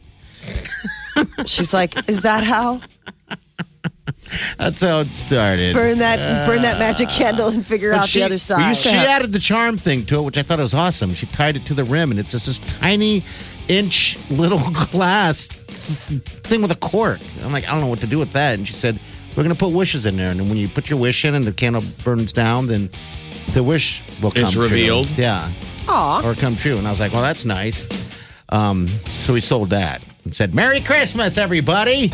She's 1.46 1.74
like, 1.74 2.10
is 2.10 2.22
that 2.24 2.44
how? 2.44 2.82
That's 4.58 4.82
how 4.82 5.00
it 5.00 5.08
started. 5.08 5.74
Burn 5.76 5.98
that, 6.00 6.46
burn 6.48 6.62
that 6.62 6.80
magic 6.80 7.10
candle 7.10 7.48
and 7.50 7.66
figure 7.66 7.94
out 7.94 8.08
she- 8.08 8.20
the 8.20 8.26
other 8.26 8.38
side. 8.38 8.70
used 8.70 8.84
to 8.84 8.90
She 8.90 8.96
added 8.96 9.32
the 9.34 9.40
charm 9.40 9.78
thing 9.78 10.06
to 10.08 10.20
it, 10.20 10.22
which 10.24 10.38
I 10.38 10.42
thought 10.44 10.60
was 10.60 10.74
awesome. 10.74 11.14
She 11.14 11.26
tied 11.28 11.56
it 11.56 11.66
to 11.66 11.74
the 11.74 11.84
rim, 11.84 12.12
and 12.12 12.20
it's 12.20 12.32
just 12.32 12.46
this 12.48 12.60
tiny 12.60 13.24
inch 13.68 14.18
little 14.30 14.60
glass 14.92 15.48
thing 15.48 16.62
with 16.62 16.72
a 16.72 16.76
cork. 16.76 17.20
I'm 17.44 17.52
like, 17.52 17.68
I 17.68 17.72
don't 17.72 17.82
know 17.82 17.88
what 17.88 18.00
to 18.00 18.08
do 18.08 18.18
with 18.20 18.34
that. 18.34 18.56
And 18.58 18.68
she 18.68 18.74
said, 18.74 19.00
We're 19.36 19.44
going 19.44 19.56
to 19.56 19.60
put 19.60 19.74
wishes 19.74 20.06
in 20.06 20.18
there. 20.18 20.32
And 20.32 20.40
when 20.50 20.58
you 20.58 20.68
put 20.68 20.90
your 20.90 21.00
wish 21.00 21.26
in 21.26 21.36
and 21.36 21.46
the 21.46 21.52
candle 21.54 21.84
burns 22.04 22.34
down, 22.34 22.68
then 22.68 22.90
the 23.54 23.64
wish 23.64 24.04
will 24.22 24.32
come 24.32 24.44
It's 24.44 24.54
true. 24.54 24.64
revealed? 24.64 25.10
Yeah. 25.12 25.52
Aw. 25.88 26.30
Or 26.30 26.34
come 26.36 26.56
true. 26.56 26.78
And 26.78 26.86
I 26.88 26.90
was 26.90 27.00
like, 27.00 27.14
Well, 27.14 27.22
that's 27.22 27.46
nice. 27.46 27.88
Um, 28.50 28.88
so 28.88 29.34
we 29.34 29.42
sold 29.42 29.72
that 29.72 30.02
and 30.28 30.36
said, 30.36 30.54
Merry 30.54 30.82
Christmas, 30.82 31.38
everybody. 31.38 32.08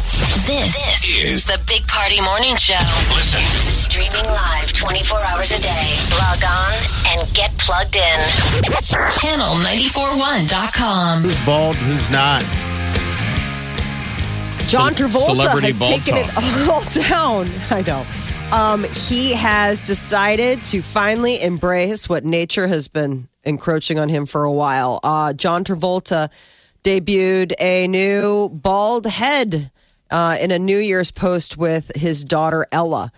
This, 0.45 1.03
is 1.17 1.45
the 1.45 1.59
Big 1.67 1.81
Party 1.87 2.21
Morning 2.21 2.55
Show. 2.55 2.77
Listen. 3.09 3.41
Streaming 3.71 4.23
live 4.25 4.71
24 4.71 5.25
hours 5.25 5.49
a 5.51 5.57
day. 5.57 5.97
Log 6.21 6.43
on 6.45 6.73
and 7.09 7.27
get 7.33 7.49
plugged 7.57 7.95
in. 7.95 8.19
Channel941.com. 8.69 11.23
Who's 11.23 11.43
bald? 11.43 11.75
Who's 11.77 12.07
not? 12.11 12.43
John 14.69 14.93
Travolta 14.93 15.41
celebrity 15.41 15.65
has 15.67 15.79
taken 15.79 16.23
talk. 16.23 16.37
it 16.37 16.69
all 16.69 16.83
down. 17.09 17.47
I 17.71 17.81
know. 17.81 18.05
Um, 18.55 18.83
he 18.83 19.33
has 19.33 19.81
decided 19.81 20.63
to 20.65 20.83
finally 20.83 21.41
embrace 21.41 22.07
what 22.07 22.23
nature 22.23 22.67
has 22.67 22.87
been 22.87 23.27
encroaching 23.43 23.97
on 23.97 24.09
him 24.09 24.27
for 24.27 24.43
a 24.43 24.51
while. 24.51 24.99
Uh, 25.03 25.33
John 25.33 25.63
Travolta 25.63 26.29
debuted 26.83 27.53
a 27.59 27.87
new 27.87 28.49
bald 28.49 29.05
head 29.07 29.71
uh, 30.11 30.37
in 30.41 30.51
a 30.51 30.59
New 30.59 30.77
Year's 30.77 31.11
post 31.11 31.57
with 31.57 31.91
his 31.95 32.23
daughter 32.23 32.67
Ella. 32.71 33.11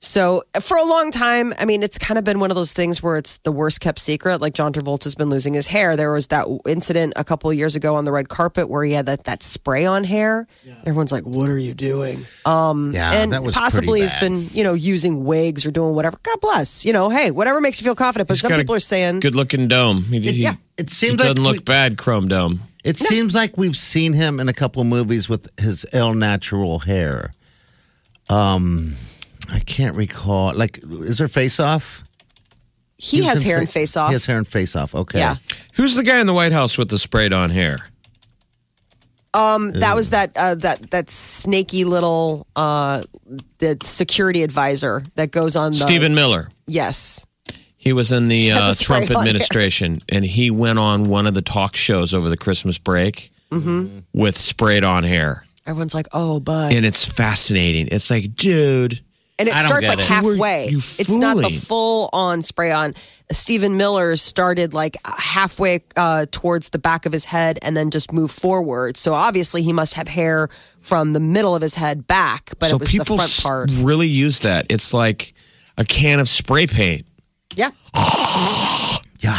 So 0.00 0.44
for 0.60 0.76
a 0.76 0.84
long 0.84 1.10
time, 1.10 1.52
I 1.58 1.64
mean, 1.64 1.82
it's 1.82 1.98
kind 1.98 2.18
of 2.18 2.24
been 2.24 2.38
one 2.38 2.52
of 2.52 2.54
those 2.54 2.72
things 2.72 3.02
where 3.02 3.16
it's 3.16 3.38
the 3.38 3.50
worst 3.50 3.80
kept 3.80 3.98
secret. 3.98 4.40
Like 4.40 4.54
John 4.54 4.72
Travolta's 4.72 5.16
been 5.16 5.28
losing 5.28 5.54
his 5.54 5.66
hair. 5.66 5.96
There 5.96 6.12
was 6.12 6.28
that 6.28 6.46
incident 6.68 7.14
a 7.16 7.24
couple 7.24 7.50
of 7.50 7.56
years 7.56 7.74
ago 7.74 7.96
on 7.96 8.04
the 8.04 8.12
red 8.12 8.28
carpet 8.28 8.68
where 8.68 8.84
he 8.84 8.92
had 8.92 9.06
that, 9.06 9.24
that 9.24 9.42
spray 9.42 9.84
on 9.84 10.04
hair. 10.04 10.46
Everyone's 10.82 11.10
like, 11.10 11.24
"What 11.24 11.50
are 11.50 11.58
you 11.58 11.74
doing?" 11.74 12.24
Um, 12.46 12.92
Yeah, 12.94 13.10
and 13.12 13.32
that 13.32 13.42
was 13.42 13.56
possibly 13.56 14.02
he's 14.02 14.14
been, 14.14 14.46
you 14.52 14.62
know, 14.62 14.74
using 14.74 15.24
wigs 15.24 15.66
or 15.66 15.72
doing 15.72 15.96
whatever. 15.96 16.16
God 16.22 16.40
bless. 16.40 16.84
You 16.84 16.92
know, 16.92 17.08
hey, 17.10 17.32
whatever 17.32 17.60
makes 17.60 17.80
you 17.80 17.84
feel 17.84 17.96
confident. 17.96 18.28
But 18.28 18.34
He's 18.34 18.42
some 18.42 18.52
people 18.52 18.76
are 18.76 18.80
saying, 18.80 19.18
Good 19.18 19.34
looking 19.34 19.66
dome. 19.66 20.04
He, 20.04 20.20
he, 20.20 20.30
yeah. 20.44 20.54
It 20.76 20.90
seems 20.90 21.18
like 21.18 21.30
doesn't 21.30 21.42
we- 21.44 21.56
look 21.56 21.64
bad, 21.64 21.98
Chrome 21.98 22.28
Dome. 22.28 22.60
It 22.84 22.96
seems 22.98 23.34
like 23.34 23.58
we've 23.58 23.76
seen 23.76 24.12
him 24.12 24.40
in 24.40 24.48
a 24.48 24.52
couple 24.52 24.80
of 24.80 24.88
movies 24.88 25.28
with 25.28 25.48
his 25.58 25.84
ill 25.92 26.14
natural 26.14 26.80
hair. 26.80 27.34
Um, 28.30 28.94
I 29.52 29.60
can't 29.60 29.96
recall. 29.96 30.54
Like, 30.54 30.78
is 30.82 31.18
there 31.18 31.28
Face 31.28 31.58
Off? 31.58 32.04
he 32.98 33.22
has 33.24 33.42
hair 33.42 33.58
and 33.58 33.70
face 33.70 33.96
off. 33.96 34.08
He 34.08 34.14
has 34.14 34.26
hair 34.26 34.38
and 34.38 34.46
Face 34.46 34.74
Off. 34.74 34.94
Okay. 34.94 35.20
Yeah. 35.20 35.36
Who's 35.74 35.94
the 35.94 36.02
guy 36.02 36.20
in 36.20 36.26
the 36.26 36.34
White 36.34 36.52
House 36.52 36.76
with 36.76 36.90
the 36.90 36.98
sprayed 36.98 37.32
on 37.32 37.50
hair? 37.50 37.78
Um, 39.34 39.70
that 39.72 39.94
was 39.94 40.10
that 40.10 40.32
uh, 40.36 40.56
that 40.56 40.90
that 40.90 41.10
snaky 41.10 41.84
little 41.84 42.46
uh, 42.56 43.02
the 43.58 43.76
security 43.84 44.42
advisor 44.42 45.04
that 45.14 45.30
goes 45.30 45.54
on 45.54 45.72
the 45.72 45.78
Stephen 45.78 46.14
Miller. 46.14 46.48
Yes. 46.66 47.24
He 47.78 47.92
was 47.92 48.12
in 48.12 48.28
the 48.28 48.52
uh, 48.52 48.74
Trump 48.78 49.04
on 49.04 49.08
hair. 49.08 49.18
administration, 49.18 50.00
and 50.10 50.24
he 50.24 50.50
went 50.50 50.78
on 50.78 51.08
one 51.08 51.26
of 51.26 51.34
the 51.34 51.42
talk 51.42 51.76
shows 51.76 52.12
over 52.12 52.28
the 52.28 52.36
Christmas 52.36 52.76
break 52.78 53.30
Mm-hmm. 53.50 54.00
with 54.12 54.36
sprayed 54.36 54.84
on 54.84 55.04
hair. 55.04 55.44
Everyone's 55.64 55.94
like, 55.94 56.06
"Oh, 56.12 56.38
bud," 56.38 56.74
And 56.74 56.84
it's 56.84 57.06
fascinating. 57.10 57.88
It's 57.90 58.10
like, 58.10 58.34
dude, 58.34 59.00
and 59.38 59.48
it 59.48 59.54
I 59.54 59.62
starts 59.62 59.88
like 59.88 59.98
it. 59.98 60.04
halfway. 60.04 60.68
You 60.68 60.76
It's 60.78 61.08
not 61.10 61.38
the 61.38 61.48
full 61.48 62.10
on 62.12 62.42
spray 62.42 62.72
on. 62.72 62.92
Stephen 63.32 63.76
Miller 63.78 64.16
started 64.16 64.74
like 64.74 64.96
halfway 65.04 65.82
uh, 65.96 66.26
towards 66.30 66.70
the 66.70 66.78
back 66.78 67.06
of 67.06 67.12
his 67.12 67.24
head 67.26 67.58
and 67.62 67.74
then 67.76 67.88
just 67.90 68.12
moved 68.12 68.34
forward. 68.34 68.96
So 68.98 69.14
obviously 69.14 69.62
he 69.62 69.72
must 69.72 69.94
have 69.94 70.08
hair 70.08 70.48
from 70.80 71.12
the 71.14 71.20
middle 71.20 71.54
of 71.54 71.62
his 71.62 71.74
head 71.74 72.06
back, 72.06 72.50
but 72.58 72.68
so 72.68 72.76
it 72.76 72.80
was 72.80 72.90
the 72.92 72.98
people 72.98 73.16
front 73.16 73.40
part. 73.42 73.70
really 73.82 74.08
use 74.08 74.40
that. 74.40 74.66
It's 74.70 74.92
like 74.92 75.32
a 75.78 75.84
can 75.86 76.20
of 76.20 76.28
spray 76.28 76.66
paint. 76.66 77.06
Yeah. 77.58 77.70
Yeah. 79.20 79.38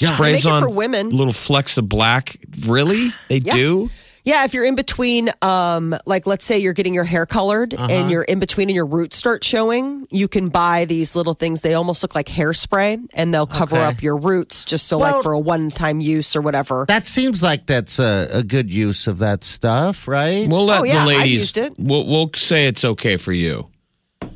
Yeah. 0.00 0.14
Sprays 0.14 0.44
They 0.44 0.50
on 0.50 0.62
for 0.62 0.70
women. 0.70 1.08
little 1.10 1.32
flecks 1.32 1.76
of 1.78 1.88
black. 1.88 2.36
Really? 2.66 3.08
They 3.28 3.38
Yeah. 3.38 3.54
do? 3.54 3.90
Yeah, 4.24 4.44
if 4.44 4.52
you're 4.54 4.64
in 4.66 4.74
between, 4.76 5.30
um, 5.42 5.96
like 6.06 6.26
let's 6.28 6.44
say 6.44 6.58
you're 6.58 6.74
getting 6.74 6.94
your 6.94 7.02
hair 7.04 7.24
colored 7.26 7.74
Uh-huh. 7.74 7.86
and 7.90 8.08
you're 8.10 8.22
in 8.22 8.38
between 8.38 8.68
and 8.68 8.76
your 8.76 8.84
roots 8.86 9.16
start 9.16 9.42
showing, 9.42 10.06
you 10.10 10.28
can 10.28 10.48
buy 10.50 10.84
these 10.84 11.16
little 11.16 11.34
things. 11.34 11.62
They 11.62 11.74
almost 11.74 12.02
look 12.04 12.14
like 12.14 12.26
hairspray 12.26 13.06
and 13.14 13.34
they'll 13.34 13.46
cover 13.48 13.76
Okay. 13.78 13.84
up 13.86 14.02
your 14.02 14.16
roots 14.16 14.64
just 14.64 14.86
so 14.86 14.98
Well- 14.98 15.14
like 15.14 15.22
for 15.24 15.32
a 15.32 15.40
one 15.40 15.70
time 15.72 16.00
use 16.00 16.36
or 16.36 16.40
whatever. 16.42 16.84
That 16.86 17.06
seems 17.08 17.42
like 17.42 17.66
that's 17.66 17.98
a, 17.98 18.28
a 18.30 18.42
good 18.44 18.70
use 18.70 19.06
of 19.08 19.18
that 19.18 19.42
stuff, 19.42 20.06
right? 20.06 20.48
We'll 20.48 20.66
let 20.66 20.80
Oh, 20.80 20.84
yeah, 20.84 20.92
the 20.94 21.00
I've 21.00 21.06
ladies. 21.18 21.38
used 21.38 21.58
it. 21.58 21.72
We'll, 21.78 22.06
we'll 22.06 22.30
say 22.36 22.66
it's 22.68 22.84
okay 22.84 23.16
for 23.16 23.32
you. 23.32 23.68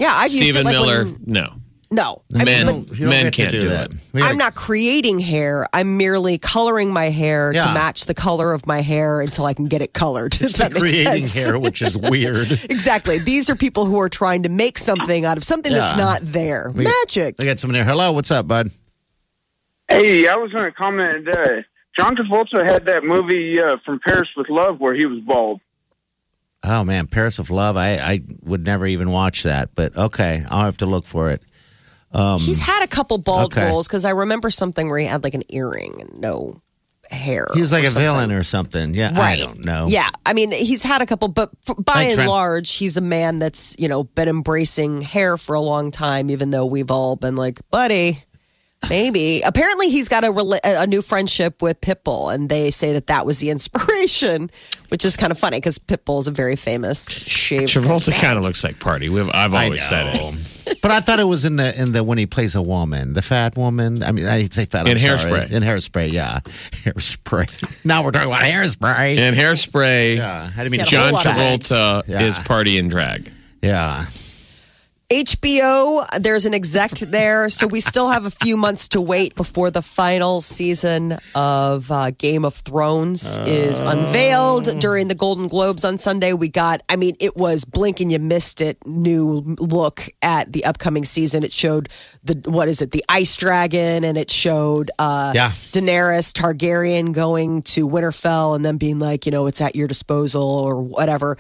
yeah, 0.01 0.14
I've 0.16 0.33
used 0.33 0.42
Stephen 0.42 0.62
it 0.62 0.64
like 0.64 0.73
Miller, 0.73 1.05
when- 1.05 1.18
no. 1.27 1.53
No. 1.92 2.22
I 2.35 2.38
mean, 2.38 2.44
Men, 2.46 2.66
but 2.66 2.98
don't 2.98 3.00
men 3.00 3.31
can't 3.31 3.52
do, 3.52 3.68
that. 3.68 3.90
it. 3.92 4.22
I'm 4.22 4.37
not 4.37 4.55
creating 4.55 5.18
hair. 5.20 5.66
I'm 5.72 5.96
merely 5.96 6.38
coloring 6.38 6.92
my 6.92 7.11
hair 7.11 7.52
to 7.52 7.59
match 7.59 8.07
the 8.07 8.14
color 8.14 8.52
of 8.52 8.66
my 8.66 8.81
hair 8.81 9.20
until 9.20 9.44
I 9.46 9.55
can 9.55 9.66
get 9.66 9.83
it 9.83 9.92
colored. 9.92 10.33
Does 10.38 10.55
that 10.55 10.72
make 10.72 10.81
creating 10.81 11.26
sense? 11.26 11.46
hair, 11.46 11.59
which 11.59 11.83
is 11.83 11.96
weird. 11.96 12.50
exactly. 12.70 13.18
These 13.18 13.48
are 13.50 13.55
people 13.55 13.85
who 13.85 14.00
are 14.00 14.09
trying 14.09 14.42
to 14.44 14.48
make 14.48 14.78
something 14.78 15.24
out 15.24 15.37
of 15.37 15.44
something 15.44 15.72
that's 15.72 15.96
not 15.96 16.22
there. 16.22 16.72
We- 16.74 16.85
Magic. 16.85 17.37
I 17.40 17.44
got 17.44 17.59
someone 17.59 17.74
there. 17.74 17.85
Hello, 17.85 18.11
what's 18.12 18.31
up, 18.31 18.48
bud? 18.48 18.70
Hey, 19.88 20.26
I 20.26 20.37
was 20.37 20.50
going 20.52 20.64
to 20.64 20.72
comment. 20.72 21.28
Uh, 21.28 21.62
John 21.98 22.16
Travolta 22.16 22.66
had 22.66 22.87
that 22.87 23.05
movie 23.05 23.61
uh, 23.61 23.76
from 23.85 24.00
Paris 24.00 24.28
with 24.37 24.48
Love 24.48 24.81
where 24.81 24.94
he 24.94 25.05
was 25.05 25.20
bald. 25.20 25.61
Oh 26.64 26.85
man, 26.85 27.09
Paris 27.09 27.38
of 27.40 27.50
Love. 27.50 27.76
I, 27.76 27.96
I 27.96 28.20
would 28.44 28.64
never 28.64 28.87
even 28.87 29.11
watch 29.11 29.42
that, 29.42 29.74
but 29.74 29.96
okay, 29.96 30.44
I'll 30.48 30.64
have 30.64 30.76
to 30.78 30.87
look 30.87 31.05
for 31.05 31.31
it. 31.31 31.42
Um, 32.14 32.38
he's 32.38 32.61
had 32.61 32.83
a 32.85 32.87
couple 32.87 33.18
bald 33.18 33.53
okay. 33.57 33.68
roles 33.68 33.88
because 33.88 34.05
I 34.05 34.11
remember 34.11 34.51
something 34.51 34.88
where 34.88 34.98
he 34.98 35.07
had 35.07 35.25
like 35.25 35.35
an 35.35 35.42
earring 35.48 36.01
and 36.01 36.20
no 36.20 36.61
hair. 37.11 37.46
He 37.55 37.61
was 37.61 37.72
like 37.72 37.85
a 37.85 37.88
something. 37.88 38.03
villain 38.03 38.33
or 38.33 38.42
something. 38.42 38.94
Yeah, 38.94 39.18
Right. 39.18 39.38
I 39.40 39.44
don't 39.44 39.64
know. 39.64 39.87
Yeah. 39.88 40.09
I 40.25 40.33
mean, 40.33 40.51
he's 40.53 40.83
had 40.83 41.03
a 41.03 41.07
couple, 41.07 41.29
but 41.29 41.51
f- 41.68 41.77
by 41.77 41.92
Thanks, 41.94 42.14
and 42.14 42.18
man. 42.20 42.29
large, 42.29 42.72
he's 42.77 42.96
a 42.96 43.01
man 43.03 43.38
that's, 43.38 43.77
you 43.79 43.88
know, 43.88 44.05
been 44.05 44.29
embracing 44.29 45.03
hair 45.03 45.37
for 45.37 45.55
a 45.55 45.61
long 45.61 45.90
time, 45.90 46.31
even 46.31 46.51
though 46.51 46.64
we've 46.66 46.90
all 46.90 47.16
been 47.16 47.37
like, 47.37 47.61
buddy, 47.70 48.22
maybe. 48.88 49.40
Apparently, 49.44 49.90
he's 49.90 50.09
got 50.09 50.25
a, 50.25 50.61
a 50.81 50.87
new 50.87 51.03
friendship 51.03 51.61
with 51.61 51.81
Pitbull, 51.81 52.35
and 52.35 52.48
they 52.48 52.70
say 52.70 52.92
that 52.94 53.09
that 53.09 53.27
was 53.27 53.38
the 53.38 53.51
inspiration, 53.57 54.51
which 54.88 55.05
is 55.05 55.16
kind 55.16 55.33
of 55.33 55.38
funny 55.38 55.59
because 55.59 55.79
Pitbull 55.79 56.20
is 56.20 56.29
a 56.29 56.33
very 56.33 56.57
famous 56.57 57.11
shaved. 57.27 57.72
Travolta 57.75 58.18
kind 58.20 58.38
of 58.38 58.44
looks 58.44 58.64
like 58.64 58.81
Party. 58.81 59.09
We've, 59.09 59.29
I've 59.33 59.53
always 59.55 59.85
said 59.85 60.14
it. 60.14 60.51
But 60.83 60.90
I 60.90 61.01
thought 61.01 61.21
it 61.21 61.25
was 61.25 61.45
in 61.45 61.57
the 61.57 61.81
in 61.81 61.92
the 61.92 62.03
when 62.05 62.18
he 62.18 62.27
plays 62.27 62.55
a 62.57 62.61
woman, 62.62 63.12
the 63.14 63.23
fat 63.23 63.57
woman. 63.57 64.03
I 64.03 64.11
mean, 64.12 64.27
I 64.27 64.45
say 64.49 64.64
fat 64.66 64.87
In 64.88 64.99
I'm 64.99 65.18
sorry. 65.18 65.33
Hairspray. 65.33 65.51
In 65.53 65.62
hairspray, 65.62 66.12
yeah, 66.12 66.40
hairspray. 66.85 67.85
now 67.85 68.03
we're 68.05 68.11
talking 68.11 68.29
about 68.31 68.42
hairspray. 68.42 69.18
And 69.18 69.37
hairspray. 69.37 70.16
yeah, 70.16 70.51
I 70.53 70.57
didn't 70.59 70.73
mean 70.73 70.81
Yeah, 70.81 70.85
to 70.85 70.88
a 70.88 70.90
John 70.90 71.05
whole 71.05 71.12
lot 71.14 71.27
of 71.27 71.33
Travolta 71.37 72.03
Yeah. 72.09 72.23
is 72.23 72.38
party 72.40 72.79
and 72.79 72.90
drag. 72.90 73.31
Yeah, 73.62 74.07
HBO, 75.12 76.07
there's 76.20 76.46
an 76.46 76.55
exec 76.55 76.92
there, 76.92 77.51
so 77.51 77.66
we 77.66 77.81
still 77.81 78.09
have 78.09 78.25
a 78.25 78.31
few 78.31 78.57
months 78.57 78.88
to 78.88 79.01
wait 79.03 79.35
before 79.35 79.70
the 79.70 79.83
final 79.83 80.40
season 80.40 81.18
of 81.35 81.90
uh, 81.90 82.12
Game 82.12 82.46
of 82.46 82.55
Thrones 82.55 83.37
is 83.40 83.81
unveiled. 83.81 84.81
During 84.81 85.09
the 85.09 85.14
Golden 85.14 85.48
Globes 85.48 85.85
on 85.85 85.98
Sunday, 85.98 86.33
we 86.33 86.48
got, 86.48 86.81
I 86.88 86.96
mean, 86.96 87.14
it 87.20 87.37
was 87.37 87.66
blink 87.66 88.01
and 88.01 88.11
you 88.11 88.18
missed 88.18 88.62
it, 88.62 88.79
new 88.87 89.42
look 89.59 90.09
at 90.22 90.51
the 90.51 90.64
upcoming 90.64 91.05
season. 91.05 91.42
It 91.44 91.53
showed 91.53 91.90
the, 92.25 92.40
what 92.51 92.68
is 92.68 92.81
it, 92.81 92.92
the 92.92 93.05
Ice 93.11 93.37
Dragon, 93.37 94.05
and 94.05 94.16
it 94.16 94.31
showed 94.31 94.90
uh, 94.98 95.33
Yeah. 95.35 95.51
Daenerys 95.51 96.33
Targaryen 96.33 97.12
going 97.12 97.61
to 97.62 97.87
Winterfell 97.87 98.57
and 98.57 98.64
then 98.64 98.79
being 98.79 98.98
like, 98.98 99.27
you 99.27 99.33
know, 99.33 99.46
it's 99.46 99.61
at 99.61 99.77
your 99.77 99.88
disposal 99.88 100.42
or 100.42 100.81
whatever. 100.81 101.37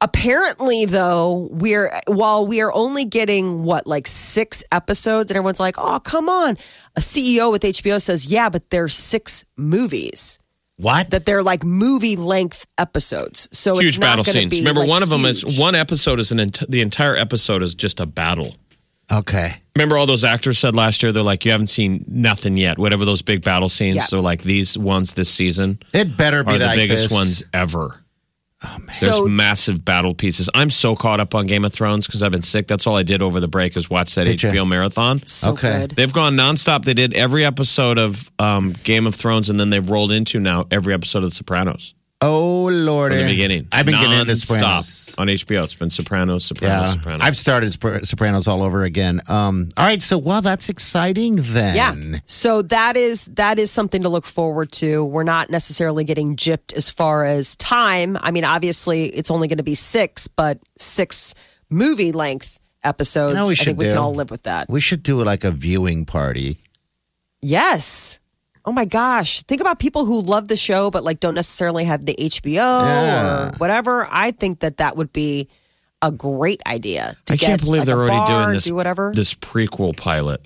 Apparently, 0.00 0.84
though, 0.84 1.48
we're 1.50 1.92
while 2.06 2.46
we 2.46 2.60
are 2.60 2.72
only 2.72 3.04
getting 3.04 3.64
what 3.64 3.86
like 3.86 4.06
six 4.06 4.62
episodes, 4.70 5.30
and 5.30 5.36
everyone's 5.36 5.58
like, 5.58 5.74
"Oh, 5.76 5.98
come 5.98 6.28
on!" 6.28 6.56
A 6.96 7.00
CEO 7.00 7.50
with 7.50 7.62
HBO 7.62 8.00
says, 8.00 8.26
"Yeah, 8.26 8.48
but 8.48 8.70
there's 8.70 8.94
six 8.94 9.44
movies 9.56 10.38
what? 10.76 11.10
that 11.10 11.26
they're 11.26 11.42
like 11.42 11.64
movie 11.64 12.14
length 12.14 12.64
episodes, 12.78 13.48
so 13.50 13.78
Huge 13.78 13.88
it's 13.88 13.98
not 13.98 14.06
battle 14.06 14.24
gonna 14.24 14.38
scenes. 14.38 14.50
Be, 14.50 14.58
Remember, 14.60 14.80
like, 14.82 14.88
one 14.88 15.02
of 15.02 15.08
them 15.08 15.24
is 15.24 15.58
one 15.58 15.74
episode 15.74 16.20
is 16.20 16.30
an 16.30 16.38
ent- 16.38 16.62
the 16.70 16.80
entire 16.80 17.16
episode 17.16 17.62
is 17.64 17.74
just 17.74 17.98
a 17.98 18.06
battle. 18.06 18.54
okay, 19.10 19.56
Remember 19.74 19.96
all 19.98 20.06
those 20.06 20.22
actors 20.22 20.58
said 20.58 20.76
last 20.76 21.02
year 21.02 21.10
they're 21.12 21.22
like 21.24 21.44
you 21.44 21.50
haven't 21.50 21.66
seen 21.68 22.04
nothing 22.06 22.56
yet. 22.56 22.78
Whatever 22.78 23.04
those 23.04 23.22
big 23.22 23.42
battle 23.42 23.68
scenes, 23.68 23.96
Yeah. 23.96 24.02
so 24.02 24.20
like 24.20 24.42
these 24.42 24.78
ones 24.78 25.14
this 25.14 25.28
season 25.28 25.80
it 25.92 26.16
better 26.16 26.44
be 26.44 26.52
are 26.52 26.58
the 26.58 26.72
biggest 26.76 27.08
this. 27.08 27.12
ones 27.12 27.42
ever. 27.52 28.04
Oh 28.64 28.76
There's 29.00 29.16
So- 29.16 29.26
massive 29.26 29.84
battle 29.84 30.14
pieces. 30.14 30.50
I'm 30.54 30.70
so 30.70 30.96
caught 30.96 31.20
up 31.20 31.34
on 31.34 31.46
Game 31.46 31.64
of 31.64 31.72
Thrones 31.72 32.06
because 32.06 32.22
I've 32.24 32.32
been 32.32 32.42
sick. 32.42 32.66
That's 32.66 32.86
all 32.88 32.96
I 32.96 33.04
did 33.04 33.22
over 33.22 33.38
the 33.38 33.46
break 33.46 33.76
is 33.76 33.88
watch 33.88 34.14
that 34.16 34.24
Did 34.24 34.42
ya? 34.42 34.50
HBO 34.50 34.64
marathon. 34.68 35.24
so 35.26 35.52
Okay. 35.52 35.80
good. 35.82 35.90
They've 35.92 36.12
gone 36.12 36.36
nonstop. 36.36 36.84
They 36.84 36.94
did 36.94 37.14
every 37.14 37.44
episode 37.44 37.98
of 37.98 38.28
um, 38.40 38.72
Game 38.82 39.06
of 39.06 39.14
Thrones, 39.14 39.48
and 39.48 39.60
then 39.60 39.70
they've 39.70 39.88
rolled 39.88 40.10
into 40.10 40.40
now 40.40 40.66
every 40.72 40.92
episode 40.92 41.18
of 41.18 41.24
The 41.30 41.36
Sopranos 41.36 41.94
oh 42.20 42.64
lord, 42.66 43.12
from 43.12 43.22
the 43.22 43.26
beginning. 43.28 43.68
I've 43.72 43.86
been 43.86 43.94
getting 43.94 44.20
into 44.20 44.36
Sopranos. 44.36 45.14
on 45.18 45.28
HBO. 45.28 45.64
It's 45.64 45.74
been 45.74 45.90
Sopranos, 45.90 46.44
Sopranos, 46.44 46.90
Yeah, 46.90 46.94
Sopranos. 46.94 47.20
I've 47.26 47.36
started 47.36 47.70
Sopranos 48.06 48.48
all 48.48 48.62
over 48.62 48.84
again. 48.84 49.20
Um, 49.28 49.68
all 49.76 49.84
right, 49.84 50.02
so 50.02 50.18
well, 50.18 50.42
that's 50.42 50.68
exciting 50.68 51.36
then. 51.40 51.76
Yeah. 52.14 52.20
So 52.26 52.62
that 52.62 52.96
is 52.96 53.26
that 53.26 53.58
is 53.58 53.70
something 53.70 54.02
to 54.02 54.08
look 54.08 54.26
forward 54.26 54.72
to. 54.72 55.04
We're 55.04 55.24
not 55.24 55.50
necessarily 55.50 56.04
getting 56.04 56.36
gypped 56.36 56.72
as 56.72 56.90
far 56.90 57.24
as 57.24 57.56
time. 57.56 58.16
I 58.20 58.30
mean, 58.30 58.44
obviously 58.44 59.06
it's 59.06 59.30
only 59.30 59.48
going 59.48 59.58
to 59.58 59.64
be 59.64 59.74
six, 59.74 60.28
but 60.28 60.58
six 60.78 61.34
movie 61.70 62.12
length 62.12 62.58
episodes. 62.82 63.34
You 63.34 63.40
know 63.40 63.46
we 63.48 63.52
I 63.52 63.56
think 63.56 63.78
we 63.78 63.86
can 63.88 63.98
all 63.98 64.14
live 64.14 64.30
with 64.30 64.44
that. 64.44 64.66
We 64.68 64.80
should 64.80 65.02
do 65.02 65.22
like 65.22 65.44
a 65.44 65.50
viewing 65.50 66.04
party. 66.04 66.58
Yes. 67.40 68.20
Oh 68.64 68.72
my 68.72 68.84
gosh. 68.84 69.42
Think 69.42 69.60
about 69.60 69.78
people 69.78 70.04
who 70.04 70.20
love 70.20 70.48
the 70.48 70.56
show 70.56 70.90
but 70.90 71.04
like 71.04 71.20
don't 71.20 71.34
necessarily 71.34 71.84
have 71.84 72.04
the 72.04 72.14
HBO 72.18 72.52
Yeah. 72.82 73.48
or 73.48 73.50
whatever. 73.58 74.06
I 74.10 74.30
think 74.32 74.60
that 74.60 74.78
that 74.78 74.96
would 74.96 75.12
be 75.12 75.48
a 76.02 76.10
great 76.10 76.60
idea. 76.66 77.16
To 77.26 77.34
I 77.34 77.36
can't 77.36 77.60
believe 77.60 77.80
like, 77.80 77.86
they're 77.86 77.96
already 77.98 78.16
bar, 78.16 78.42
doing 78.42 78.54
this. 78.54 78.64
Do 78.64 78.74
whatever. 78.74 79.12
This 79.14 79.34
prequel 79.34 79.96
pilot. 79.96 80.40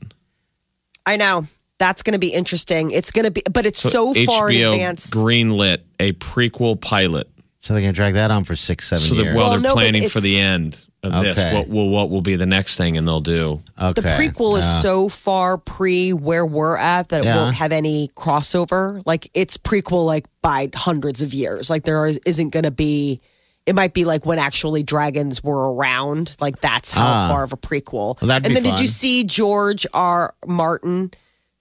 I 1.05 1.17
know. 1.17 1.47
That's 1.79 2.03
going 2.05 2.13
to 2.13 2.19
be 2.21 2.33
interesting. 2.33 2.93
It's 2.93 3.11
going 3.11 3.25
to 3.25 3.31
be, 3.33 3.43
but 3.53 3.67
it's 3.67 3.81
so, 3.81 4.15
far 4.15 4.51
in 4.51 4.63
advance. 4.73 5.11
greenlit 5.11 5.79
a 5.99 6.13
prequel 6.13 6.81
pilot. 6.81 7.29
So 7.59 7.75
they're 7.75 7.83
gonna 7.83 7.93
drag 7.93 8.15
that 8.15 8.33
on 8.33 8.43
for 8.43 8.57
six, 8.57 8.89
seven 8.89 9.03
So 9.05 9.15
years. 9.15 9.37
while 9.37 9.51
Well, 9.51 9.51
they're 9.53 9.61
no, 9.71 9.75
planning 9.75 10.09
for 10.09 10.21
the 10.21 10.37
end 10.37 10.85
of 11.03 11.23
this, 11.25 11.53
what 11.53 11.69
will 11.69 11.89
what 11.89 12.11
will 12.11 12.23
be 12.23 12.37
the 12.37 12.47
next 12.47 12.77
thing, 12.77 12.97
and 12.97 13.07
they'll 13.09 13.21
do. 13.21 13.63
okay. 13.81 13.93
The 14.01 14.03
prequel 14.09 14.59
is 14.59 14.65
Yeah. 14.65 14.81
so 14.81 15.09
far 15.09 15.59
pre 15.59 16.13
where 16.13 16.47
we're 16.47 16.77
at 16.77 17.09
that 17.09 17.23
it 17.23 17.25
Yeah. 17.25 17.37
won't 17.37 17.57
have 17.57 17.73
any 17.73 18.09
crossover. 18.17 19.03
Like 19.05 19.29
it's 19.35 19.57
prequel 19.57 20.07
like 20.07 20.27
by 20.43 20.71
hundreds 20.75 21.21
of 21.23 21.35
years. 21.35 21.69
Like 21.71 21.83
there 21.85 22.07
is, 22.07 22.21
isn't 22.25 22.51
going 22.51 22.65
to 22.65 22.71
be. 22.71 23.21
It 23.65 23.77
might 23.77 23.95
be 23.95 24.05
like 24.05 24.27
when 24.27 24.39
actually 24.41 24.83
dragons 24.83 25.43
were 25.43 25.73
around. 25.75 26.37
Like 26.41 26.61
that's 26.61 26.91
how 26.91 27.07
Ah. 27.07 27.29
far 27.29 27.43
of 27.45 27.53
a 27.53 27.57
prequel. 27.57 28.21
Well, 28.21 28.29
that'd 28.29 28.47
and 28.47 28.55
be 28.55 28.61
then 28.61 28.71
did 28.75 28.81
you 28.81 28.89
see 28.89 29.25
George 29.25 29.87
R. 29.95 30.35
Martin 30.47 31.11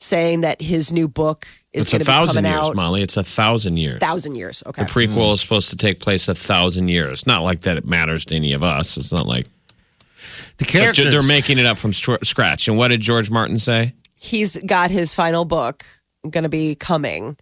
saying 0.01 0.41
that 0.41 0.61
his 0.61 0.91
new 0.91 1.07
book 1.07 1.45
is 1.73 1.83
It's 1.85 1.91
going 1.91 2.01
a 2.01 2.05
to 2.05 2.09
be 2.09 2.13
thousand 2.13 2.43
coming 2.43 2.51
years, 2.57 2.69
out? 2.69 2.75
Molly. 2.75 3.01
It's 3.01 3.17
a 3.17 3.23
thousand 3.23 3.77
years. 3.77 3.99
Thousand 3.99 4.35
years. 4.35 4.63
Okay. 4.65 4.83
The 4.83 4.89
prequel 4.89 5.33
is 5.33 5.41
supposed 5.41 5.69
to 5.69 5.77
take 5.77 5.99
place 5.99 6.27
a 6.27 6.35
thousand 6.35 6.87
years. 6.89 7.25
Not 7.27 7.43
like 7.43 7.61
that 7.61 7.77
it 7.77 7.85
matters 7.85 8.25
to 8.25 8.35
any 8.35 8.53
of 8.53 8.63
us. 8.63 8.97
It's 8.97 9.13
not 9.13 9.27
like 9.27 9.45
the 10.57 10.65
but 10.65 10.67
characters. 10.67 11.13
they're 11.13 11.27
making 11.27 11.59
it 11.59 11.65
up 11.65 11.77
from 11.77 11.93
scratch. 11.93 12.67
And 12.67 12.77
what 12.77 12.89
did 12.89 13.01
George 13.01 13.29
Martin 13.31 13.57
say? 13.57 13.93
he's 14.23 14.55
got 14.57 14.91
his 14.91 15.15
final 15.15 15.45
book 15.45 15.83
going 16.29 16.43
to 16.43 16.49
be 16.49 16.75
coming. 16.75 17.35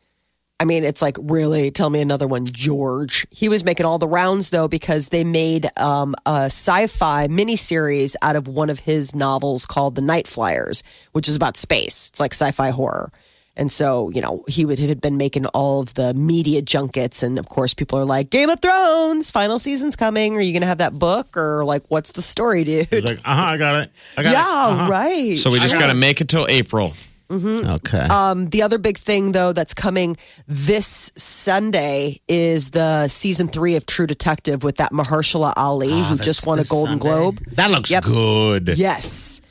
I 0.59 0.65
mean, 0.65 0.83
it's 0.83 1.01
like 1.01 1.15
really 1.21 1.71
tell 1.71 1.89
me 1.89 2.01
another 2.01 2.27
one, 2.27 2.45
George. 2.45 3.25
He 3.31 3.47
was 3.47 3.63
making 3.63 3.85
all 3.85 3.97
the 3.97 4.07
rounds 4.07 4.49
though 4.49 4.67
because 4.67 5.07
they 5.07 5.23
made 5.23 5.69
um, 5.77 6.15
a 6.25 6.45
sci-fi 6.45 7.27
miniseries 7.27 8.15
out 8.21 8.35
of 8.35 8.47
one 8.47 8.69
of 8.69 8.79
his 8.79 9.15
novels 9.15 9.65
called 9.65 9.95
The 9.95 10.01
Night 10.01 10.27
Flyers, 10.27 10.83
which 11.13 11.29
is 11.29 11.35
about 11.35 11.55
space. 11.55 12.09
It's 12.09 12.19
like 12.19 12.33
sci-fi 12.33 12.71
horror. 12.71 13.11
And 13.59 13.69
so, 13.69 14.09
you 14.09 14.21
know, 14.21 14.43
he 14.47 14.65
would 14.65 14.79
have 14.79 15.01
been 15.01 15.17
making 15.17 15.45
all 15.47 15.81
of 15.81 15.93
the 15.95 16.13
media 16.13 16.61
junkets. 16.61 17.23
And 17.23 17.37
of 17.37 17.49
course, 17.49 17.73
people 17.73 17.99
are 17.99 18.05
like, 18.05 18.29
Game 18.29 18.49
of 18.49 18.61
Thrones, 18.61 19.31
final 19.31 19.59
season's 19.59 19.97
coming. 19.97 20.37
Are 20.37 20.41
you 20.41 20.53
going 20.53 20.61
to 20.61 20.67
have 20.67 20.77
that 20.77 20.97
book? 20.97 21.35
Or 21.35 21.65
like, 21.65 21.83
what's 21.89 22.13
the 22.13 22.21
story, 22.21 22.63
dude? 22.63 22.87
He's 22.87 23.03
like, 23.03 23.19
uh 23.19 23.35
huh, 23.35 23.43
I 23.43 23.57
got 23.57 23.81
it. 23.81 24.13
I 24.17 24.23
got 24.23 24.31
yeah, 24.31 24.39
it. 24.39 24.71
Uh-huh. 24.71 24.89
right. 24.89 25.37
So 25.37 25.51
we 25.51 25.59
just 25.59 25.73
got 25.73 25.87
to 25.87 25.93
make 25.93 26.21
it 26.21 26.29
till 26.29 26.47
April. 26.47 26.93
Okay. 27.31 27.99
Um, 28.09 28.47
the 28.47 28.61
other 28.63 28.77
big 28.77 28.97
thing, 28.97 29.33
though, 29.33 29.53
that's 29.53 29.73
coming 29.73 30.17
this 30.47 31.11
Sunday 31.15 32.19
is 32.27 32.71
the 32.71 33.07
season 33.07 33.47
three 33.47 33.75
of 33.75 33.85
True 33.85 34.07
Detective 34.07 34.63
with 34.63 34.77
that 34.77 34.91
Mahershala 34.91 35.53
Ali 35.55 36.01
who 36.03 36.17
just 36.17 36.47
won 36.47 36.59
a 36.59 36.63
Golden 36.63 36.99
Sunday. 36.99 37.15
Globe. 37.19 37.39
that 37.53 37.71
looks 37.71 37.91
Yep. 37.91 38.03
good. 38.03 38.77
Yes. 38.77 39.41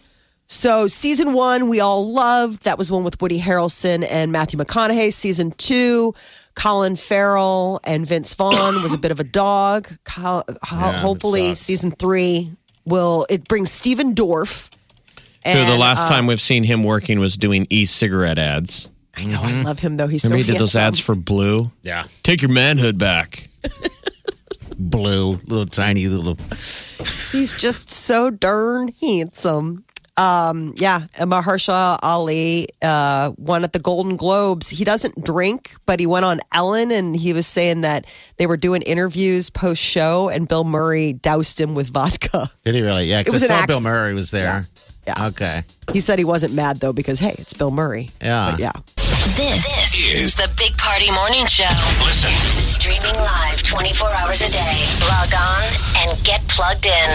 So 0.50 0.86
season 0.86 1.34
one, 1.34 1.68
we 1.68 1.78
all 1.80 2.10
loved. 2.12 2.64
That 2.64 2.78
was 2.78 2.90
one 2.90 3.04
with 3.04 3.20
Woody 3.20 3.38
Harrelson 3.40 4.04
and 4.08 4.32
Matthew 4.32 4.58
McConaughey. 4.58 5.12
Season 5.12 5.52
two, 5.52 6.14
Colin 6.54 6.96
Farrell 6.96 7.80
and 7.84 8.06
Vince 8.06 8.34
Vaughn 8.34 8.82
was 8.82 8.92
a 8.94 8.98
bit 8.98 9.10
of 9.10 9.20
a 9.20 9.24
dog. 9.24 9.88
Col- 10.04 10.44
it 10.48 10.56
hopefully, 10.62 11.54
season 11.54 11.90
three 11.90 12.50
will 12.86 13.26
it 13.28 13.46
brings 13.46 13.70
Stephen 13.70 14.14
Dorff. 14.14 14.70
So 15.54 15.64
the 15.64 15.76
last 15.76 16.06
uh, 16.06 16.12
time 16.12 16.26
we've 16.26 16.40
seen 16.40 16.64
him 16.64 16.82
working 16.82 17.20
was 17.20 17.36
doing 17.36 17.66
e-cigarette 17.70 18.38
ads. 18.38 18.88
I 19.16 19.24
know 19.24 19.40
I 19.42 19.62
love 19.62 19.80
him 19.80 19.96
though. 19.96 20.06
He's 20.06 20.24
Remember 20.24 20.44
so 20.44 20.46
he 20.46 20.52
did 20.52 20.60
those 20.60 20.76
ads 20.76 20.98
for 20.98 21.14
Blue? 21.14 21.72
Yeah. 21.82 22.04
Take 22.22 22.40
your 22.42 22.52
manhood 22.52 22.98
back. 22.98 23.48
Blue, 24.78 25.32
little 25.46 25.66
tiny 25.66 26.06
little. 26.06 26.36
He's 27.32 27.54
just 27.58 27.90
so 27.90 28.30
darn 28.30 28.90
handsome. 29.00 29.84
Um, 30.16 30.74
yeah, 30.76 31.02
and 31.16 31.30
Mahershala 31.30 31.98
Ali 32.02 32.66
uh, 32.82 33.32
won 33.36 33.62
at 33.62 33.72
the 33.72 33.78
Golden 33.78 34.16
Globes. 34.16 34.68
He 34.68 34.84
doesn't 34.84 35.24
drink, 35.24 35.74
but 35.86 36.00
he 36.00 36.06
went 36.06 36.24
on 36.24 36.40
Ellen 36.52 36.90
and 36.90 37.14
he 37.16 37.32
was 37.32 37.46
saying 37.46 37.82
that 37.82 38.04
they 38.36 38.48
were 38.48 38.56
doing 38.56 38.82
interviews 38.82 39.48
post 39.48 39.80
show, 39.82 40.28
and 40.28 40.48
Bill 40.48 40.64
Murray 40.64 41.12
doused 41.12 41.60
him 41.60 41.76
with 41.76 41.90
vodka. 41.90 42.48
Did 42.64 42.74
he 42.74 42.82
really? 42.82 43.04
Yeah, 43.06 43.20
It 43.20 43.28
was 43.30 43.42
because 43.42 43.50
I 43.50 43.60
an 43.60 43.60
saw 43.62 43.66
Bill 43.66 43.80
Murray 43.82 44.14
was 44.14 44.32
there. 44.32 44.66
Yeah. 45.08 45.28
Okay. 45.28 45.64
He 45.94 46.00
said 46.00 46.18
he 46.18 46.24
wasn't 46.26 46.52
mad 46.52 46.80
though 46.80 46.92
because 46.92 47.18
hey, 47.18 47.34
it's 47.38 47.54
Bill 47.54 47.70
Murray. 47.70 48.10
Yeah. 48.20 48.50
But 48.50 48.60
yeah. 48.60 48.72
This, 49.36 49.64
this 49.64 49.94
is 50.14 50.34
the 50.36 50.48
Big 50.58 50.76
Party 50.76 51.10
Morning 51.12 51.46
Show. 51.46 51.64
Listen. 52.04 52.30
Streaming 52.60 53.14
live 53.14 53.62
24 53.62 54.12
hours 54.12 54.42
a 54.42 54.50
day. 54.52 54.84
Log 55.08 55.32
on 55.32 55.64
and 56.04 56.12
get 56.24 56.46
plugged 56.48 56.84
in. 56.84 57.08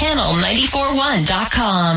Channel941.com. 0.00 1.94